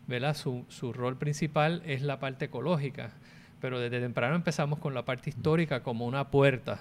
¿verdad? 0.07 0.35
Su, 0.35 0.65
su 0.69 0.91
rol 0.91 1.17
principal 1.17 1.83
es 1.85 2.01
la 2.01 2.19
parte 2.19 2.45
ecológica, 2.45 3.13
pero 3.61 3.79
desde 3.79 3.99
temprano 3.99 4.35
empezamos 4.35 4.79
con 4.79 4.93
la 4.93 5.05
parte 5.05 5.29
histórica 5.29 5.83
como 5.83 6.05
una 6.05 6.29
puerta, 6.29 6.79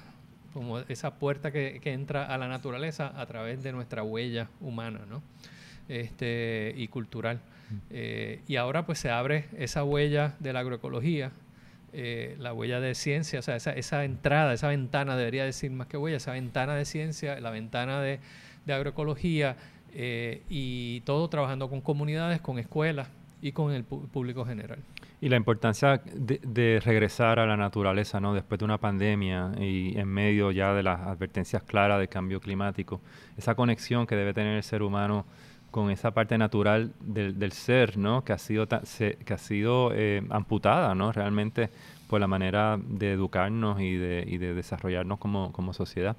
como 0.52 0.80
esa 0.80 1.14
puerta 1.14 1.52
que, 1.52 1.80
que 1.82 1.92
entra 1.92 2.26
a 2.26 2.38
la 2.38 2.48
naturaleza 2.48 3.12
a 3.20 3.26
través 3.26 3.62
de 3.62 3.72
nuestra 3.72 4.02
huella 4.02 4.48
humana, 4.60 5.00
¿no? 5.08 5.22
este, 5.90 6.72
y 6.76 6.88
cultural. 6.88 7.40
Eh, 7.90 8.40
y 8.48 8.56
ahora 8.56 8.86
pues 8.86 8.98
se 8.98 9.10
abre 9.10 9.46
esa 9.56 9.84
huella 9.84 10.34
de 10.38 10.52
la 10.52 10.60
agroecología, 10.60 11.32
eh, 11.92 12.36
la 12.38 12.52
huella 12.52 12.80
de 12.80 12.94
ciencia, 12.94 13.40
o 13.40 13.42
sea, 13.42 13.56
esa, 13.56 13.72
esa, 13.72 14.04
entrada, 14.04 14.52
esa 14.54 14.68
ventana, 14.68 15.16
debería 15.16 15.44
decir 15.44 15.70
más 15.72 15.88
que 15.88 15.96
huella, 15.96 16.16
esa 16.16 16.32
ventana 16.32 16.74
de 16.74 16.84
ciencia, 16.84 17.40
la 17.40 17.50
ventana 17.50 18.00
de, 18.00 18.20
de 18.66 18.72
agroecología 18.72 19.56
eh, 19.92 20.42
y 20.48 21.00
todo 21.02 21.28
trabajando 21.28 21.68
con 21.68 21.80
comunidades, 21.80 22.40
con 22.40 22.58
escuelas 22.58 23.08
y 23.42 23.52
con 23.52 23.72
el 23.72 23.84
público 23.84 24.44
general. 24.44 24.78
Y 25.22 25.28
la 25.28 25.36
importancia 25.36 26.02
de, 26.14 26.80
regresar 26.82 27.38
a 27.38 27.46
la 27.46 27.56
naturaleza, 27.56 28.20
¿no? 28.20 28.32
Después 28.32 28.58
de 28.58 28.64
una 28.64 28.78
pandemia 28.78 29.52
y 29.58 29.98
en 29.98 30.08
medio 30.08 30.50
ya 30.50 30.72
de 30.72 30.82
las 30.82 31.00
advertencias 31.00 31.62
claras 31.62 31.98
del 31.98 32.08
cambio 32.08 32.40
climático, 32.40 33.02
esa 33.36 33.54
conexión 33.54 34.06
que 34.06 34.16
debe 34.16 34.32
tener 34.32 34.56
el 34.56 34.62
ser 34.62 34.82
humano 34.82 35.26
con 35.70 35.90
esa 35.90 36.12
parte 36.12 36.38
natural 36.38 36.92
del, 37.00 37.52
ser, 37.52 37.98
¿no? 37.98 38.24
Que 38.24 38.32
ha 38.32 38.38
sido, 38.38 38.66
que 38.66 39.34
ha 39.34 39.38
sido 39.38 39.92
eh, 39.94 40.22
amputada, 40.30 40.94
¿no? 40.94 41.12
Realmente 41.12 41.68
por 42.08 42.18
la 42.18 42.26
manera 42.26 42.78
de 42.82 43.12
educarnos 43.12 43.80
y 43.80 43.96
de, 43.96 44.24
y 44.26 44.38
de 44.38 44.54
desarrollarnos 44.54 45.18
como, 45.18 45.52
como 45.52 45.74
sociedad. 45.74 46.16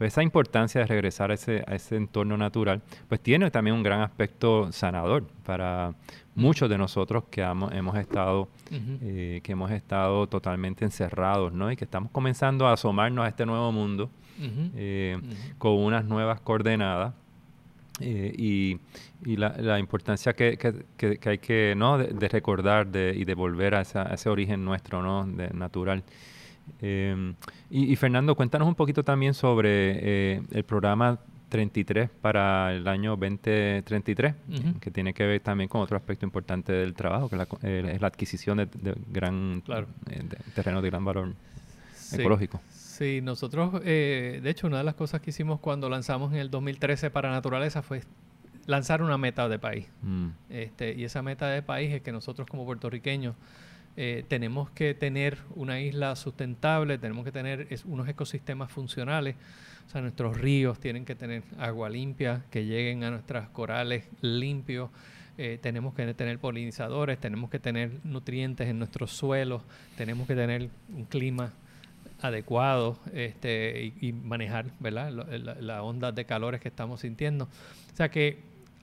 Pues 0.00 0.14
esa 0.14 0.22
importancia 0.22 0.80
de 0.80 0.86
regresar 0.86 1.30
a 1.30 1.34
ese, 1.34 1.62
a 1.66 1.74
ese 1.74 1.94
entorno 1.94 2.38
natural, 2.38 2.80
pues 3.06 3.20
tiene 3.20 3.50
también 3.50 3.76
un 3.76 3.82
gran 3.82 4.00
aspecto 4.00 4.72
sanador 4.72 5.24
para 5.44 5.92
muchos 6.34 6.70
de 6.70 6.78
nosotros 6.78 7.24
que 7.30 7.42
hemos, 7.42 7.70
hemos 7.74 7.98
estado, 7.98 8.48
eh, 8.70 9.42
que 9.44 9.52
hemos 9.52 9.70
estado 9.70 10.26
totalmente 10.26 10.86
encerrados, 10.86 11.52
¿no? 11.52 11.70
Y 11.70 11.76
que 11.76 11.84
estamos 11.84 12.10
comenzando 12.12 12.66
a 12.66 12.72
asomarnos 12.72 13.26
a 13.26 13.28
este 13.28 13.44
nuevo 13.44 13.70
mundo 13.72 14.08
eh, 14.74 15.18
con 15.58 15.72
unas 15.72 16.06
nuevas 16.06 16.40
coordenadas 16.40 17.12
eh, 18.00 18.32
y, 18.38 18.78
y 19.26 19.36
la, 19.36 19.54
la, 19.58 19.78
importancia 19.78 20.32
que, 20.32 20.56
que, 20.56 21.18
que, 21.18 21.28
hay 21.28 21.36
que 21.36 21.74
¿no? 21.76 21.98
de, 21.98 22.28
recordar 22.30 22.86
de, 22.86 23.12
y 23.14 23.26
de 23.26 23.34
volver 23.34 23.74
a, 23.74 23.82
esa, 23.82 24.04
ese 24.04 24.30
origen 24.30 24.64
nuestro 24.64 25.02
¿no? 25.02 25.26
de, 25.26 25.50
natural. 25.50 26.04
Eh, 26.80 27.34
y, 27.70 27.96
Fernando, 27.96 28.34
cuéntanos 28.34 28.68
un 28.68 28.74
poquito 28.74 29.04
también 29.04 29.34
sobre 29.34 30.36
eh, 30.36 30.42
el 30.52 30.64
programa 30.64 31.18
33 31.48 32.10
para 32.20 32.72
el 32.72 32.86
año 32.86 33.16
2033, 33.16 34.34
que 34.80 34.90
tiene 34.90 35.12
que 35.12 35.26
ver 35.26 35.40
también 35.40 35.68
con 35.68 35.80
otro 35.80 35.96
aspecto 35.96 36.24
importante 36.24 36.72
del 36.72 36.94
trabajo, 36.94 37.28
que 37.28 37.36
es 37.62 38.00
la 38.00 38.06
adquisición 38.06 38.58
de, 38.58 38.94
gran 39.08 39.60
claro. 39.64 39.88
terreno 40.54 40.80
de 40.80 40.90
gran 40.90 41.04
valor 41.04 41.34
ecológico. 42.12 42.60
Sí, 43.00 43.20
nosotros, 43.22 43.80
eh, 43.84 44.40
de 44.42 44.50
hecho, 44.50 44.66
una 44.66 44.78
de 44.78 44.84
las 44.84 44.94
cosas 44.94 45.20
que 45.20 45.30
hicimos 45.30 45.58
cuando 45.60 45.88
lanzamos 45.88 46.32
en 46.32 46.38
el 46.38 46.50
2013 46.50 47.10
para 47.10 47.30
Naturaleza 47.30 47.82
fue 47.82 48.02
lanzar 48.66 49.02
una 49.02 49.16
meta 49.16 49.48
de 49.48 49.58
país. 49.58 49.86
Mm. 50.02 50.28
Este, 50.50 50.94
y 50.94 51.04
esa 51.04 51.22
meta 51.22 51.48
de 51.48 51.62
país 51.62 51.92
es 51.92 52.02
que 52.02 52.12
nosotros 52.12 52.46
como 52.46 52.64
puertorriqueños 52.64 53.34
eh, 53.96 54.24
tenemos 54.28 54.70
que 54.70 54.94
tener 54.94 55.38
una 55.54 55.80
isla 55.80 56.16
sustentable, 56.16 56.98
tenemos 56.98 57.24
que 57.24 57.32
tener 57.32 57.68
unos 57.84 58.08
ecosistemas 58.08 58.70
funcionales, 58.70 59.36
o 59.86 59.90
sea, 59.90 60.00
nuestros 60.00 60.38
ríos 60.40 60.78
tienen 60.78 61.04
que 61.04 61.14
tener 61.14 61.42
agua 61.58 61.90
limpia, 61.90 62.44
que 62.50 62.64
lleguen 62.64 63.02
a 63.02 63.10
nuestras 63.10 63.48
corales 63.48 64.04
limpios. 64.20 64.90
Eh, 65.36 65.58
tenemos 65.60 65.94
que 65.94 66.12
tener 66.14 66.38
polinizadores, 66.38 67.18
tenemos 67.18 67.50
que 67.50 67.58
tener 67.58 67.92
nutrientes 68.04 68.68
en 68.68 68.78
nuestros 68.78 69.10
suelos, 69.10 69.62
tenemos 69.96 70.28
que 70.28 70.34
tener 70.34 70.70
un 70.94 71.06
clima 71.06 71.52
adecuado 72.20 72.98
este, 73.14 73.92
y, 74.00 74.12
manejar 74.12 74.66
¿verdad? 74.78 75.10
La, 75.10 75.82
onda 75.82 76.12
de 76.12 76.24
calores 76.24 76.60
que 76.60 76.68
estamos 76.68 77.00
sintiendo. 77.00 77.44
O 77.92 77.96
sea 77.96 78.10
que 78.10 78.38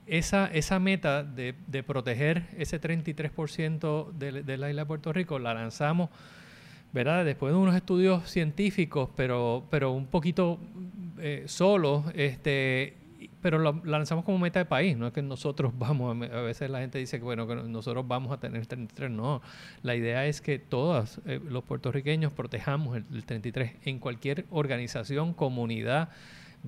esa, 0.08 0.46
esa 0.46 0.78
meta 0.78 1.22
de, 1.22 1.54
de 1.66 1.82
proteger 1.82 2.44
ese 2.56 2.80
33% 2.80 4.12
de, 4.12 4.42
de 4.42 4.56
la 4.56 4.70
isla 4.70 4.82
de 4.82 4.86
Puerto 4.86 5.12
Rico 5.12 5.38
la 5.38 5.54
lanzamos 5.54 6.10
¿verdad? 6.92 7.24
Después 7.24 7.52
de 7.52 7.58
unos 7.58 7.74
estudios 7.74 8.28
científicos, 8.30 9.10
pero, 9.14 9.66
pero 9.70 9.92
un 9.92 10.06
poquito 10.06 10.58
eh, 11.18 11.44
solo, 11.46 12.04
este, 12.14 12.94
pero 13.42 13.58
lo, 13.58 13.82
lanzamos 13.84 14.24
como 14.24 14.38
meta 14.38 14.58
de 14.58 14.64
país, 14.64 14.96
no 14.96 15.06
es 15.06 15.12
que 15.12 15.22
nosotros 15.22 15.72
vamos, 15.78 16.16
a 16.30 16.40
veces 16.40 16.70
la 16.70 16.80
gente 16.80 16.98
dice 16.98 17.18
que 17.18 17.24
bueno, 17.24 17.46
que 17.46 17.56
nosotros 17.56 18.06
vamos 18.06 18.32
a 18.32 18.38
tener 18.38 18.66
33, 18.66 19.10
no, 19.10 19.42
la 19.82 19.94
idea 19.96 20.26
es 20.26 20.40
que 20.40 20.58
todos 20.58 21.20
eh, 21.26 21.40
los 21.44 21.62
puertorriqueños 21.64 22.32
protejamos 22.32 22.96
el, 22.96 23.24
33 23.24 23.72
en 23.84 23.98
cualquier 23.98 24.46
organización, 24.50 25.34
comunidad, 25.34 26.08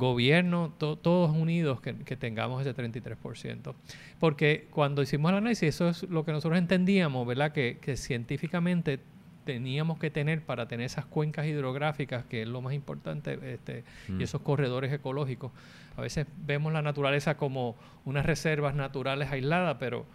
gobierno, 0.01 0.73
todos 0.77 1.31
unidos 1.31 1.81
que, 1.81 1.93
tengamos 2.17 2.67
ese 2.67 2.75
33%. 2.75 3.75
Porque 4.19 4.67
cuando 4.71 5.03
hicimos 5.03 5.31
el 5.31 5.39
análisis, 5.39 5.69
eso 5.69 5.89
es 5.89 6.03
lo 6.03 6.25
que 6.25 6.33
nosotros 6.33 6.59
entendíamos, 6.59 7.25
¿verdad? 7.25 7.53
Que, 7.53 7.79
que 7.81 7.97
científicamente 7.97 8.99
teníamos 9.45 9.99
que 9.99 10.11
tener 10.11 10.43
para 10.43 10.69
tener 10.69 10.87
esas 10.87 11.07
cuencas 11.07 11.47
hidrográficas, 11.47 12.25
que 12.25 12.43
es 12.43 12.49
lo 12.49 12.61
más 12.61 12.75
importante, 12.75 13.39
este, 13.53 13.85
y 14.09 14.13
mm. 14.13 14.21
esos 14.21 14.43
corredores 14.43 14.93
ecológicos. 14.93 15.53
A 15.97 16.03
veces 16.03 16.27
vemos 16.45 16.73
la 16.73 16.83
naturaleza 16.83 17.37
como 17.37 17.77
unas 18.05 18.27
reservas 18.27 18.75
naturales 18.75 19.31
aisladas, 19.31 19.77
pero 19.79 20.07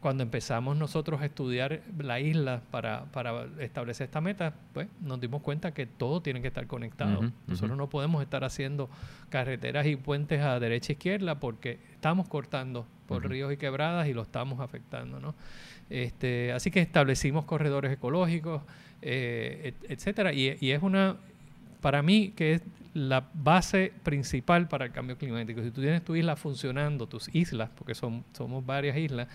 cuando 0.00 0.22
empezamos 0.22 0.76
nosotros 0.76 1.20
a 1.20 1.26
estudiar 1.26 1.82
la 1.98 2.20
isla 2.20 2.62
para, 2.70 3.04
para 3.06 3.46
establecer 3.60 4.06
esta 4.06 4.20
meta, 4.20 4.54
pues 4.72 4.88
nos 5.00 5.20
dimos 5.20 5.42
cuenta 5.42 5.72
que 5.72 5.86
todo 5.86 6.22
tiene 6.22 6.40
que 6.40 6.48
estar 6.48 6.66
conectado. 6.66 7.32
nosotros 7.46 7.76
no 7.76 7.88
podemos 7.88 8.22
estar 8.22 8.44
haciendo 8.44 8.88
carreteras 9.28 9.86
y 9.86 9.96
puentes 9.96 10.40
a 10.40 10.58
derecha 10.60 10.92
e 10.92 10.94
izquierda 10.94 11.40
porque 11.40 11.78
estamos 11.92 12.28
cortando 12.28 12.86
por 13.06 13.28
ríos 13.28 13.52
y 13.52 13.56
quebradas 13.56 14.06
y 14.08 14.12
lo 14.12 14.22
estamos 14.22 14.60
afectando, 14.60 15.18
¿no? 15.18 15.34
Este, 15.90 16.52
así 16.52 16.70
que 16.70 16.80
establecimos 16.80 17.46
corredores 17.46 17.90
ecológicos, 17.90 18.62
eh, 19.00 19.74
etcétera, 19.88 20.32
y, 20.32 20.70
es 20.70 20.82
una, 20.82 21.16
para 21.80 22.02
mí, 22.02 22.32
que 22.36 22.54
es 22.54 22.62
la 22.94 23.28
base 23.32 23.92
principal 24.02 24.68
para 24.68 24.86
el 24.86 24.92
cambio 24.92 25.16
climático. 25.16 25.62
Si 25.62 25.70
tú 25.70 25.80
tienes 25.80 26.04
tu 26.04 26.14
isla 26.16 26.36
funcionando, 26.36 27.06
tus 27.06 27.34
islas, 27.34 27.70
porque 27.74 27.94
son, 27.94 28.24
somos 28.32 28.64
varias 28.66 28.96
islas, 28.96 29.28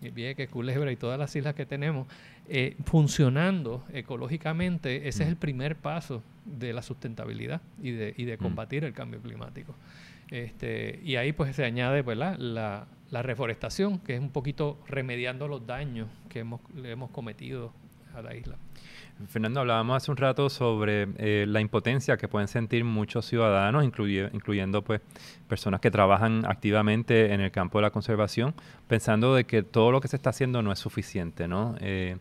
Vieques, 0.00 0.48
Culebra 0.48 0.90
y 0.90 0.96
todas 0.96 1.18
las 1.18 1.34
islas 1.36 1.54
que 1.54 1.66
tenemos, 1.66 2.06
eh, 2.48 2.76
funcionando 2.84 3.84
ecológicamente, 3.92 5.08
ese 5.08 5.24
es 5.24 5.28
el 5.28 5.36
primer 5.36 5.76
paso 5.76 6.22
de 6.44 6.72
la 6.72 6.82
sustentabilidad 6.82 7.60
y 7.82 7.90
de, 7.90 8.14
y 8.16 8.24
de 8.24 8.36
mm. 8.36 8.40
combatir 8.40 8.84
el 8.84 8.94
cambio 8.94 9.20
climático. 9.20 9.74
Este, 10.30 11.00
y 11.04 11.16
ahí 11.16 11.32
pues 11.32 11.54
se 11.54 11.64
añade 11.64 12.02
pues, 12.02 12.16
la, 12.16 12.86
la 13.10 13.22
reforestación, 13.22 13.98
que 13.98 14.14
es 14.14 14.20
un 14.20 14.30
poquito 14.30 14.78
remediando 14.86 15.48
los 15.48 15.66
daños 15.66 16.08
que 16.28 16.40
hemos, 16.40 16.60
le 16.74 16.92
hemos 16.92 17.10
cometido 17.10 17.72
a 18.14 18.22
la 18.22 18.34
isla. 18.34 18.56
Fernando, 19.28 19.60
hablábamos 19.60 19.96
hace 19.96 20.10
un 20.10 20.16
rato 20.16 20.48
sobre 20.48 21.08
eh, 21.18 21.44
la 21.46 21.60
impotencia 21.60 22.16
que 22.16 22.26
pueden 22.26 22.48
sentir 22.48 22.84
muchos 22.84 23.26
ciudadanos, 23.26 23.84
incluyendo 23.84 24.82
pues 24.82 25.02
personas 25.46 25.80
que 25.80 25.90
trabajan 25.90 26.46
activamente 26.46 27.34
en 27.34 27.40
el 27.40 27.50
campo 27.50 27.78
de 27.78 27.82
la 27.82 27.90
conservación, 27.90 28.54
pensando 28.88 29.34
de 29.34 29.44
que 29.44 29.62
todo 29.62 29.92
lo 29.92 30.00
que 30.00 30.08
se 30.08 30.16
está 30.16 30.30
haciendo 30.30 30.62
no 30.62 30.72
es 30.72 30.78
suficiente, 30.78 31.48
¿no? 31.48 31.74
Eh, 31.80 32.16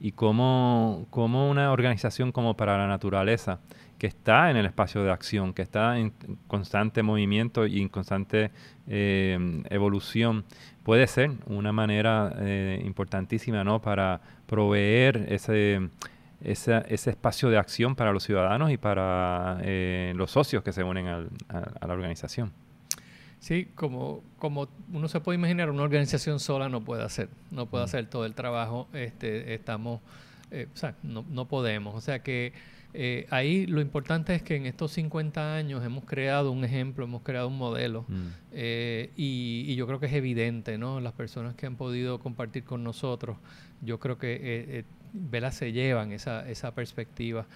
y 0.00 0.12
cómo, 0.12 1.06
cómo, 1.10 1.50
una 1.50 1.72
organización 1.72 2.30
como 2.30 2.56
para 2.56 2.78
la 2.78 2.86
naturaleza, 2.86 3.60
que 4.04 4.08
está 4.08 4.50
en 4.50 4.58
el 4.58 4.66
espacio 4.66 5.02
de 5.02 5.10
acción, 5.10 5.54
que 5.54 5.62
está 5.62 5.98
en 5.98 6.12
constante 6.46 7.02
movimiento 7.02 7.66
y 7.66 7.80
en 7.80 7.88
constante 7.88 8.50
eh, 8.86 9.62
evolución, 9.70 10.44
puede 10.82 11.06
ser 11.06 11.30
una 11.46 11.72
manera 11.72 12.36
importantísima, 12.84 13.64
¿no? 13.64 13.80
Para 13.80 14.20
proveer 14.46 15.24
ese 15.30 15.88
ese, 16.44 16.84
ese 16.88 17.10
espacio 17.10 17.48
de 17.48 17.56
acción 17.56 17.96
para 17.96 18.12
los 18.12 18.22
ciudadanos 18.22 18.70
y 18.70 18.76
para 18.76 19.58
eh, 19.62 20.12
los 20.14 20.30
socios 20.30 20.62
que 20.62 20.72
se 20.72 20.84
unen 20.84 21.08
a, 21.08 21.26
la 21.86 21.92
organización. 21.92 22.52
Sí, 23.40 23.68
como, 23.74 24.22
como 24.38 24.68
uno 24.92 25.08
se 25.08 25.20
puede 25.20 25.38
imaginar, 25.38 25.70
una 25.70 25.82
organización 25.82 26.40
sola 26.40 26.68
no 26.68 26.82
puede 26.82 27.02
hacer, 27.02 27.28
no 27.50 27.66
puede 27.66 27.84
hacer 27.84 28.06
todo 28.06 28.24
el 28.26 28.34
trabajo, 28.34 28.88
este, 28.92 29.54
estamos, 29.54 30.00
eh, 30.50 30.68
o 30.72 30.76
sea, 30.76 30.94
no, 31.02 31.24
no, 31.30 31.46
podemos. 31.46 31.94
O 31.94 32.00
sea 32.00 32.22
que 32.22 32.52
eh, 32.94 33.26
ahí 33.30 33.66
lo 33.66 33.80
importante 33.80 34.34
es 34.34 34.42
que 34.42 34.56
en 34.56 34.66
estos 34.66 34.92
50 34.92 35.56
años 35.56 35.84
hemos 35.84 36.04
creado 36.04 36.50
un 36.52 36.64
ejemplo, 36.64 37.04
hemos 37.04 37.22
creado 37.22 37.48
un 37.48 37.58
modelo 37.58 38.04
mm. 38.08 38.26
y, 39.16 39.64
y, 39.66 39.74
yo 39.74 39.86
creo 39.86 40.00
que 40.00 40.06
es 40.06 40.12
evidente, 40.12 40.78
¿no? 40.78 41.00
Las 41.00 41.12
personas 41.12 41.54
que 41.54 41.66
han 41.66 41.76
podido 41.76 42.20
compartir 42.20 42.64
con 42.64 42.82
nosotros, 42.84 43.36
yo 43.82 43.98
creo 44.00 44.18
que 44.18 44.84
¿verdad? 45.14 45.52
se 45.52 45.72
llevan 45.72 46.12
esa, 46.12 46.48
esa 46.48 46.74
perspectiva. 46.74 47.46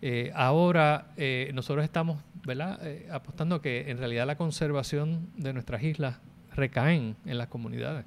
Eh, 0.00 0.30
ahora 0.34 1.08
eh, 1.16 1.50
nosotros 1.54 1.84
estamos 1.84 2.22
¿verdad? 2.44 2.78
Eh, 2.86 3.08
apostando 3.10 3.60
que 3.60 3.90
en 3.90 3.98
realidad 3.98 4.26
la 4.26 4.36
conservación 4.36 5.28
de 5.36 5.52
nuestras 5.52 5.82
islas 5.82 6.18
recaen 6.54 7.16
en 7.26 7.38
las 7.38 7.48
comunidades. 7.48 8.04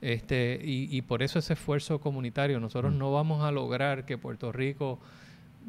Este, 0.00 0.60
y, 0.60 0.88
y, 0.90 1.02
por 1.02 1.22
eso 1.22 1.38
ese 1.38 1.52
esfuerzo 1.52 2.00
comunitario, 2.00 2.58
nosotros 2.58 2.92
no 2.92 3.12
vamos 3.12 3.44
a 3.44 3.52
lograr 3.52 4.04
que 4.06 4.18
Puerto 4.18 4.50
Rico 4.50 4.98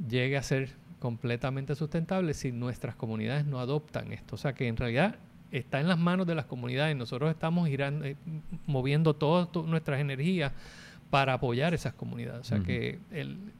llegue 0.07 0.37
a 0.37 0.43
ser 0.43 0.69
completamente 0.99 1.75
sustentable 1.75 2.33
si 2.33 2.51
nuestras 2.51 2.95
comunidades 2.95 3.45
no 3.45 3.59
adoptan 3.59 4.13
esto. 4.13 4.35
O 4.35 4.37
sea 4.37 4.53
que 4.53 4.67
en 4.67 4.77
realidad 4.77 5.15
está 5.51 5.79
en 5.79 5.87
las 5.87 5.99
manos 5.99 6.25
de 6.25 6.35
las 6.35 6.45
comunidades. 6.45 6.95
Nosotros 6.95 7.29
estamos 7.29 7.67
girando, 7.67 8.05
moviendo 8.65 9.15
todas 9.15 9.49
nuestras 9.65 9.99
energías 9.99 10.51
para 11.09 11.33
apoyar 11.33 11.73
esas 11.73 11.93
comunidades. 11.93 12.41
O 12.41 12.43
sea 12.43 12.59
que 12.59 12.99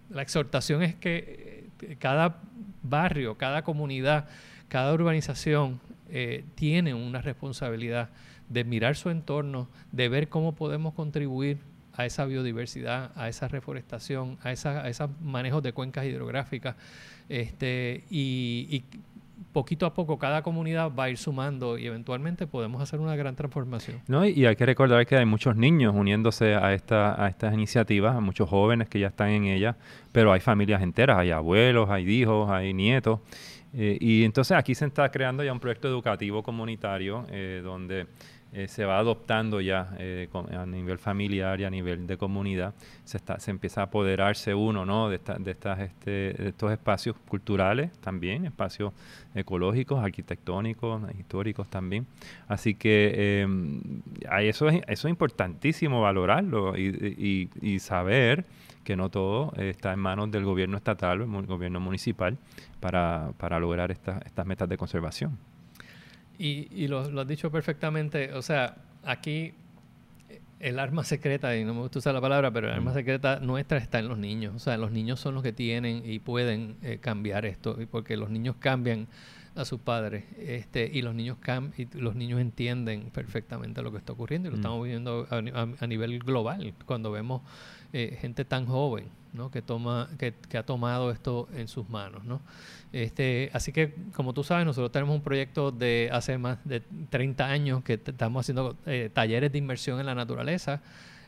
la 0.10 0.22
exhortación 0.22 0.82
es 0.82 0.96
que 0.96 1.70
eh, 1.82 1.96
cada 2.00 2.38
barrio, 2.82 3.38
cada 3.38 3.64
comunidad, 3.64 4.28
cada 4.70 4.94
urbanización 4.94 5.80
eh, 6.10 6.46
tiene 6.56 6.94
una 6.94 7.22
responsabilidad 7.22 8.10
de 8.50 8.64
mirar 8.64 8.96
su 8.96 9.10
entorno, 9.10 9.68
de 9.92 10.10
ver 10.10 10.30
cómo 10.30 10.54
podemos 10.54 10.94
contribuir 10.94 11.60
a 11.96 12.06
esa 12.06 12.26
biodiversidad, 12.26 13.12
a 13.16 13.30
esa 13.30 13.48
reforestación, 13.48 14.38
a, 14.44 14.52
esa, 14.52 14.84
a 14.84 14.90
esos 14.90 15.10
manejos 15.22 15.64
de 15.64 15.74
cuencas 15.74 16.06
hidrográficas, 16.06 16.76
este, 17.30 18.04
y 18.10 18.84
poquito 19.54 19.86
a 19.86 19.94
poco 19.94 20.18
cada 20.18 20.42
comunidad 20.42 20.92
va 20.94 21.06
a 21.06 21.10
ir 21.10 21.18
sumando 21.18 21.78
y 21.78 21.86
eventualmente 21.86 22.48
podemos 22.48 22.82
hacer 22.82 23.00
una 23.00 23.16
gran 23.16 23.36
transformación. 23.36 24.02
No, 24.08 24.26
y 24.26 24.46
hay 24.46 24.56
que 24.56 24.66
recordar 24.66 25.06
que 25.06 25.16
hay 25.16 25.26
muchos 25.26 25.56
niños 25.56 25.94
uniéndose 25.96 26.56
a, 26.56 26.74
esta, 26.74 27.24
a 27.24 27.30
estas 27.30 27.54
iniciativas, 27.54 28.20
muchos 28.22 28.50
jóvenes 28.50 28.90
que 28.90 29.00
ya 29.00 29.08
están 29.08 29.30
en 29.30 29.46
ellas, 29.46 29.76
pero 30.12 30.34
hay 30.34 30.40
familias 30.40 30.82
enteras, 30.82 31.18
hay 31.18 31.32
abuelos, 31.32 31.90
hay 31.90 32.10
hijos, 32.10 32.50
hay 32.50 32.74
nietos. 32.74 33.20
Eh, 33.76 33.98
y 34.00 34.24
entonces 34.24 34.58
aquí 34.58 34.76
se 34.76 34.86
está 34.86 35.10
creando 35.10 35.44
ya 35.44 35.52
un 35.52 35.60
proyecto 35.60 35.88
educativo 35.88 36.44
comunitario 36.44 37.26
eh, 37.30 37.62
donde 37.64 38.08
eh, 38.56 38.68
se 38.68 38.86
va 38.86 39.00
adoptando 39.00 39.62
ya 39.62 39.96
eh, 39.98 40.30
a 40.56 40.66
nivel 40.68 41.00
familiar 41.00 41.60
y 41.60 41.64
a 41.64 41.72
nivel 41.72 42.06
de 42.06 42.18
comunidad, 42.18 42.76
se, 43.04 43.18
está, 43.18 43.40
se 43.40 43.50
empieza 43.50 43.82
a 43.82 43.86
apoderarse 43.86 44.54
uno 44.54 44.86
¿no? 44.86 45.10
de, 45.10 45.20
de, 45.40 45.52
estas, 45.52 45.80
este, 45.80 46.12
de 46.12 46.50
estos 46.50 46.72
espacios 46.72 47.16
culturales 47.28 47.92
también, 48.00 48.46
espacios 48.46 48.94
ecológicos, 49.34 50.04
arquitectónicos, 50.04 51.02
históricos 51.18 51.68
también. 51.68 52.06
Así 52.48 52.76
que 52.76 53.42
em, 53.42 53.82
eso, 54.42 54.70
es, 54.70 54.84
eso 54.88 55.08
es 55.08 55.10
importantísimo 55.10 56.02
valorarlo 56.02 56.78
y, 56.78 57.50
y, 57.60 57.80
saber 57.80 58.46
que 58.84 58.96
no 58.96 59.10
todo 59.10 59.52
está 59.58 59.94
en 59.94 60.00
manos 60.00 60.30
del 60.30 60.46
gobierno 60.46 60.78
estatal 60.78 61.22
o 61.22 61.40
el 61.40 61.48
gobierno 61.48 61.80
municipal 61.80 62.38
para, 62.80 63.32
para 63.38 63.60
lograr 63.60 63.90
estas 63.90 64.46
metas 64.46 64.70
de 64.70 64.78
conservación. 64.78 65.40
Y, 66.44 66.68
y 66.72 66.88
lo, 66.88 67.10
lo, 67.10 67.22
has 67.22 67.28
dicho 67.28 67.50
perfectamente, 67.50 68.34
o 68.34 68.42
sea, 68.42 68.76
aquí 69.06 69.54
el 70.60 70.78
arma 70.78 71.06
secreta, 71.06 71.56
y 71.56 71.64
no 71.64 71.74
me 71.74 71.80
gusta 71.80 72.00
usar 72.00 72.14
la 72.14 72.20
palabra, 72.20 72.52
pero 72.52 72.68
el 72.68 72.74
arma 72.74 72.94
secreta 72.94 73.40
nuestra 73.40 73.78
está 73.78 74.00
en 74.00 74.10
los 74.10 74.18
niños. 74.18 74.54
O 74.56 74.60
sea, 74.60 74.78
los 74.78 74.92
niños 74.92 75.22
son 75.22 75.36
los 75.36 75.44
que 75.44 75.54
tienen 75.54 76.04
y 76.06 76.20
pueden 76.20 76.76
eh, 76.82 76.98
cambiar 77.00 77.46
esto, 77.46 77.78
porque 77.90 78.18
los 78.18 78.30
niños 78.30 78.58
cambian 78.60 79.08
a 79.56 79.66
sus 79.66 79.80
padres 79.80 80.26
este, 80.40 80.90
y 80.92 81.02
los 81.02 81.14
niños 81.14 81.38
cam 81.40 81.72
y 81.78 81.86
los 81.98 82.16
niños 82.16 82.42
entienden 82.42 83.12
perfectamente 83.12 83.82
lo 83.84 83.92
que 83.92 84.00
está 84.00 84.14
ocurriendo 84.14 84.48
y 84.48 84.52
lo 84.52 84.58
mm. 84.58 84.60
estamos 84.60 84.84
viviendo 84.84 85.28
a, 85.30 85.88
nivel 85.88 86.20
global 86.20 86.74
cuando 86.86 87.12
vemos 87.12 87.42
eh, 87.96 88.18
gente 88.20 88.44
tan 88.44 88.66
joven 88.66 89.06
¿no? 89.34 89.52
que 89.52 89.62
toma 89.62 90.10
que, 90.18 90.34
que, 90.50 90.58
ha 90.58 90.66
tomado 90.66 91.12
esto 91.12 91.48
en 91.56 91.68
sus 91.68 91.88
manos 91.90 92.24
¿no? 92.24 92.42
Este, 92.92 93.52
así 93.54 93.72
que, 93.72 93.94
como 94.16 94.34
tú 94.34 94.44
sabes, 94.44 94.66
nosotros 94.66 94.92
tenemos 94.92 95.16
un 95.16 95.22
proyecto 95.22 95.72
de 95.72 96.10
hace 96.12 96.40
más 96.40 96.58
de 96.66 96.80
30 96.80 97.46
años 97.46 97.84
que 97.84 97.94
estamos 97.94 98.42
haciendo 98.42 98.76
eh, 98.88 99.12
talleres 99.14 99.52
de 99.52 99.60
inmersión 99.60 100.00
en 100.00 100.08
la 100.08 100.16
naturaleza 100.16 100.82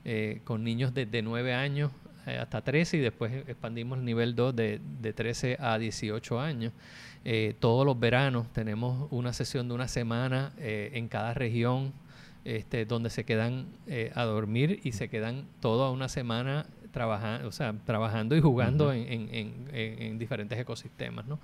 eh, 0.04 0.42
con 0.44 0.64
niños 0.64 0.92
desde 0.92 1.22
9 1.22 1.54
años 1.54 1.92
hasta 2.26 2.64
13 2.64 2.98
y 2.98 3.00
después 3.02 3.32
expandimos 3.48 4.00
el 4.00 4.06
nivel 4.06 4.36
2 4.36 4.56
de, 4.56 4.82
de 5.02 5.14
13 5.14 5.58
a 5.60 5.78
18 5.78 6.40
años. 6.40 6.74
todos 7.60 7.86
los 7.86 8.00
veranos 8.00 8.52
tenemos 8.54 9.08
una 9.12 9.34
sesión 9.34 9.68
de 9.68 9.76
una 9.76 9.88
semana 9.88 10.52
en 10.58 11.08
cada 11.08 11.36
región 11.36 11.94
este, 12.46 12.86
donde 12.86 13.10
se 13.10 13.26
quedan 13.26 13.66
eh, 13.88 14.12
a 14.16 14.24
dormir 14.24 14.80
y 14.84 14.94
se 14.94 15.10
quedan 15.10 15.46
toda 15.60 15.92
una 15.92 16.08
semana 16.10 16.68
trabajando, 16.92 17.48
o 17.48 17.52
sea, 17.52 17.74
trabajando 17.86 18.38
y 18.38 18.42
jugando 18.42 18.94
en, 18.94 20.18
diferentes 20.18 20.58
ecosistemas, 20.58 21.26
¿no? 21.26 21.40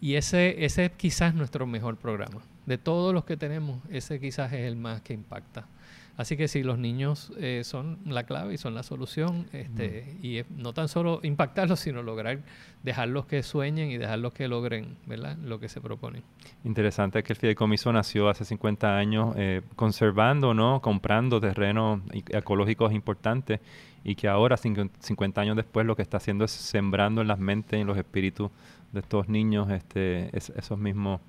Y 0.00 0.14
ese, 0.14 0.64
ese 0.64 0.84
es 0.84 0.92
quizás 0.92 1.34
nuestro 1.34 1.66
mejor 1.66 1.96
programa. 1.96 2.42
De 2.66 2.78
todos 2.78 3.14
los 3.14 3.24
que 3.24 3.36
tenemos, 3.36 3.82
ese 3.90 4.20
quizás 4.20 4.52
es 4.52 4.60
el 4.60 4.76
más 4.76 5.00
que 5.00 5.14
impacta. 5.14 5.66
Así 6.16 6.36
que 6.36 6.46
sí, 6.46 6.62
los 6.62 6.78
niños 6.78 7.32
eh, 7.38 7.62
son 7.64 7.98
la 8.06 8.24
clave 8.24 8.54
y 8.54 8.58
son 8.58 8.74
la 8.74 8.82
solución. 8.82 9.46
Este, 9.52 10.16
Y 10.22 10.42
no 10.56 10.72
tan 10.72 10.88
solo 10.88 11.20
impactarlos, 11.22 11.80
sino 11.80 12.02
lograr 12.02 12.40
dejarlos 12.82 13.26
que 13.26 13.42
sueñen 13.42 13.90
y 13.90 13.96
dejarlos 13.96 14.32
que 14.32 14.46
logren 14.46 14.96
¿verdad? 15.06 15.36
lo 15.38 15.58
que 15.58 15.68
se 15.68 15.80
proponen. 15.80 16.22
Interesante 16.64 17.22
que 17.22 17.32
el 17.32 17.38
fideicomiso 17.38 17.92
nació 17.92 18.28
hace 18.28 18.44
50 18.44 18.96
años 18.96 19.34
eh, 19.36 19.62
conservando, 19.74 20.54
¿no? 20.54 20.80
comprando 20.80 21.40
terrenos 21.40 22.00
ecológicos 22.12 22.92
importantes 22.92 23.60
y 24.04 24.14
que 24.14 24.28
ahora, 24.28 24.56
50 24.58 25.40
años 25.40 25.56
después, 25.56 25.86
lo 25.86 25.96
que 25.96 26.02
está 26.02 26.18
haciendo 26.18 26.44
es 26.44 26.50
sembrando 26.50 27.22
en 27.22 27.28
las 27.28 27.38
mentes 27.38 27.78
y 27.78 27.80
en 27.80 27.86
los 27.86 27.96
espíritus 27.96 28.50
de 28.92 29.00
estos 29.00 29.28
niños 29.28 29.70
este, 29.70 30.30
esos 30.36 30.78
mismos 30.78 31.20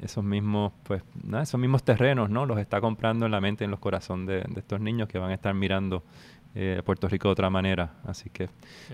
esos 0.00 0.24
mismos, 0.24 0.72
pues, 0.84 1.02
esos 1.42 1.60
mismos 1.60 1.82
terrenos, 1.82 2.30
¿no? 2.30 2.46
Los 2.46 2.58
está 2.58 2.80
comprando 2.80 3.26
en 3.26 3.32
la 3.32 3.40
mente, 3.40 3.64
en 3.64 3.70
los 3.70 3.80
corazones 3.80 4.26
de, 4.26 4.60
estos 4.60 4.80
niños 4.80 5.08
que 5.08 5.18
van 5.18 5.30
a 5.30 5.34
estar 5.34 5.54
mirando 5.54 6.04
eh, 6.54 6.82
Puerto 6.84 7.08
Rico 7.08 7.28
de 7.28 7.32
otra 7.32 7.50
manera. 7.50 7.94
Así 8.04 8.30
que, 8.30 8.48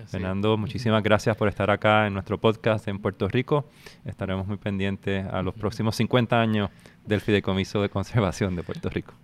Fernando, 0.07 0.57
muchísimas 0.57 1.03
gracias 1.03 1.37
por 1.37 1.49
estar 1.49 1.71
acá 1.71 2.07
en 2.07 2.15
nuestro 2.15 2.39
podcast 2.39 2.89
en 2.89 2.99
Puerto 2.99 3.29
Rico. 3.29 3.69
Estaremos 4.05 4.47
muy 4.47 4.57
pendientes 4.57 5.27
a 5.27 5.43
los 5.43 5.55
próximos 5.55 5.97
50 5.97 6.41
años 6.41 6.71
del 7.05 7.21
Fideicomiso 7.21 7.81
de 7.83 7.89
Conservación 7.89 8.57
de 8.57 8.63
Puerto 8.63 8.89
Rico. 8.89 9.15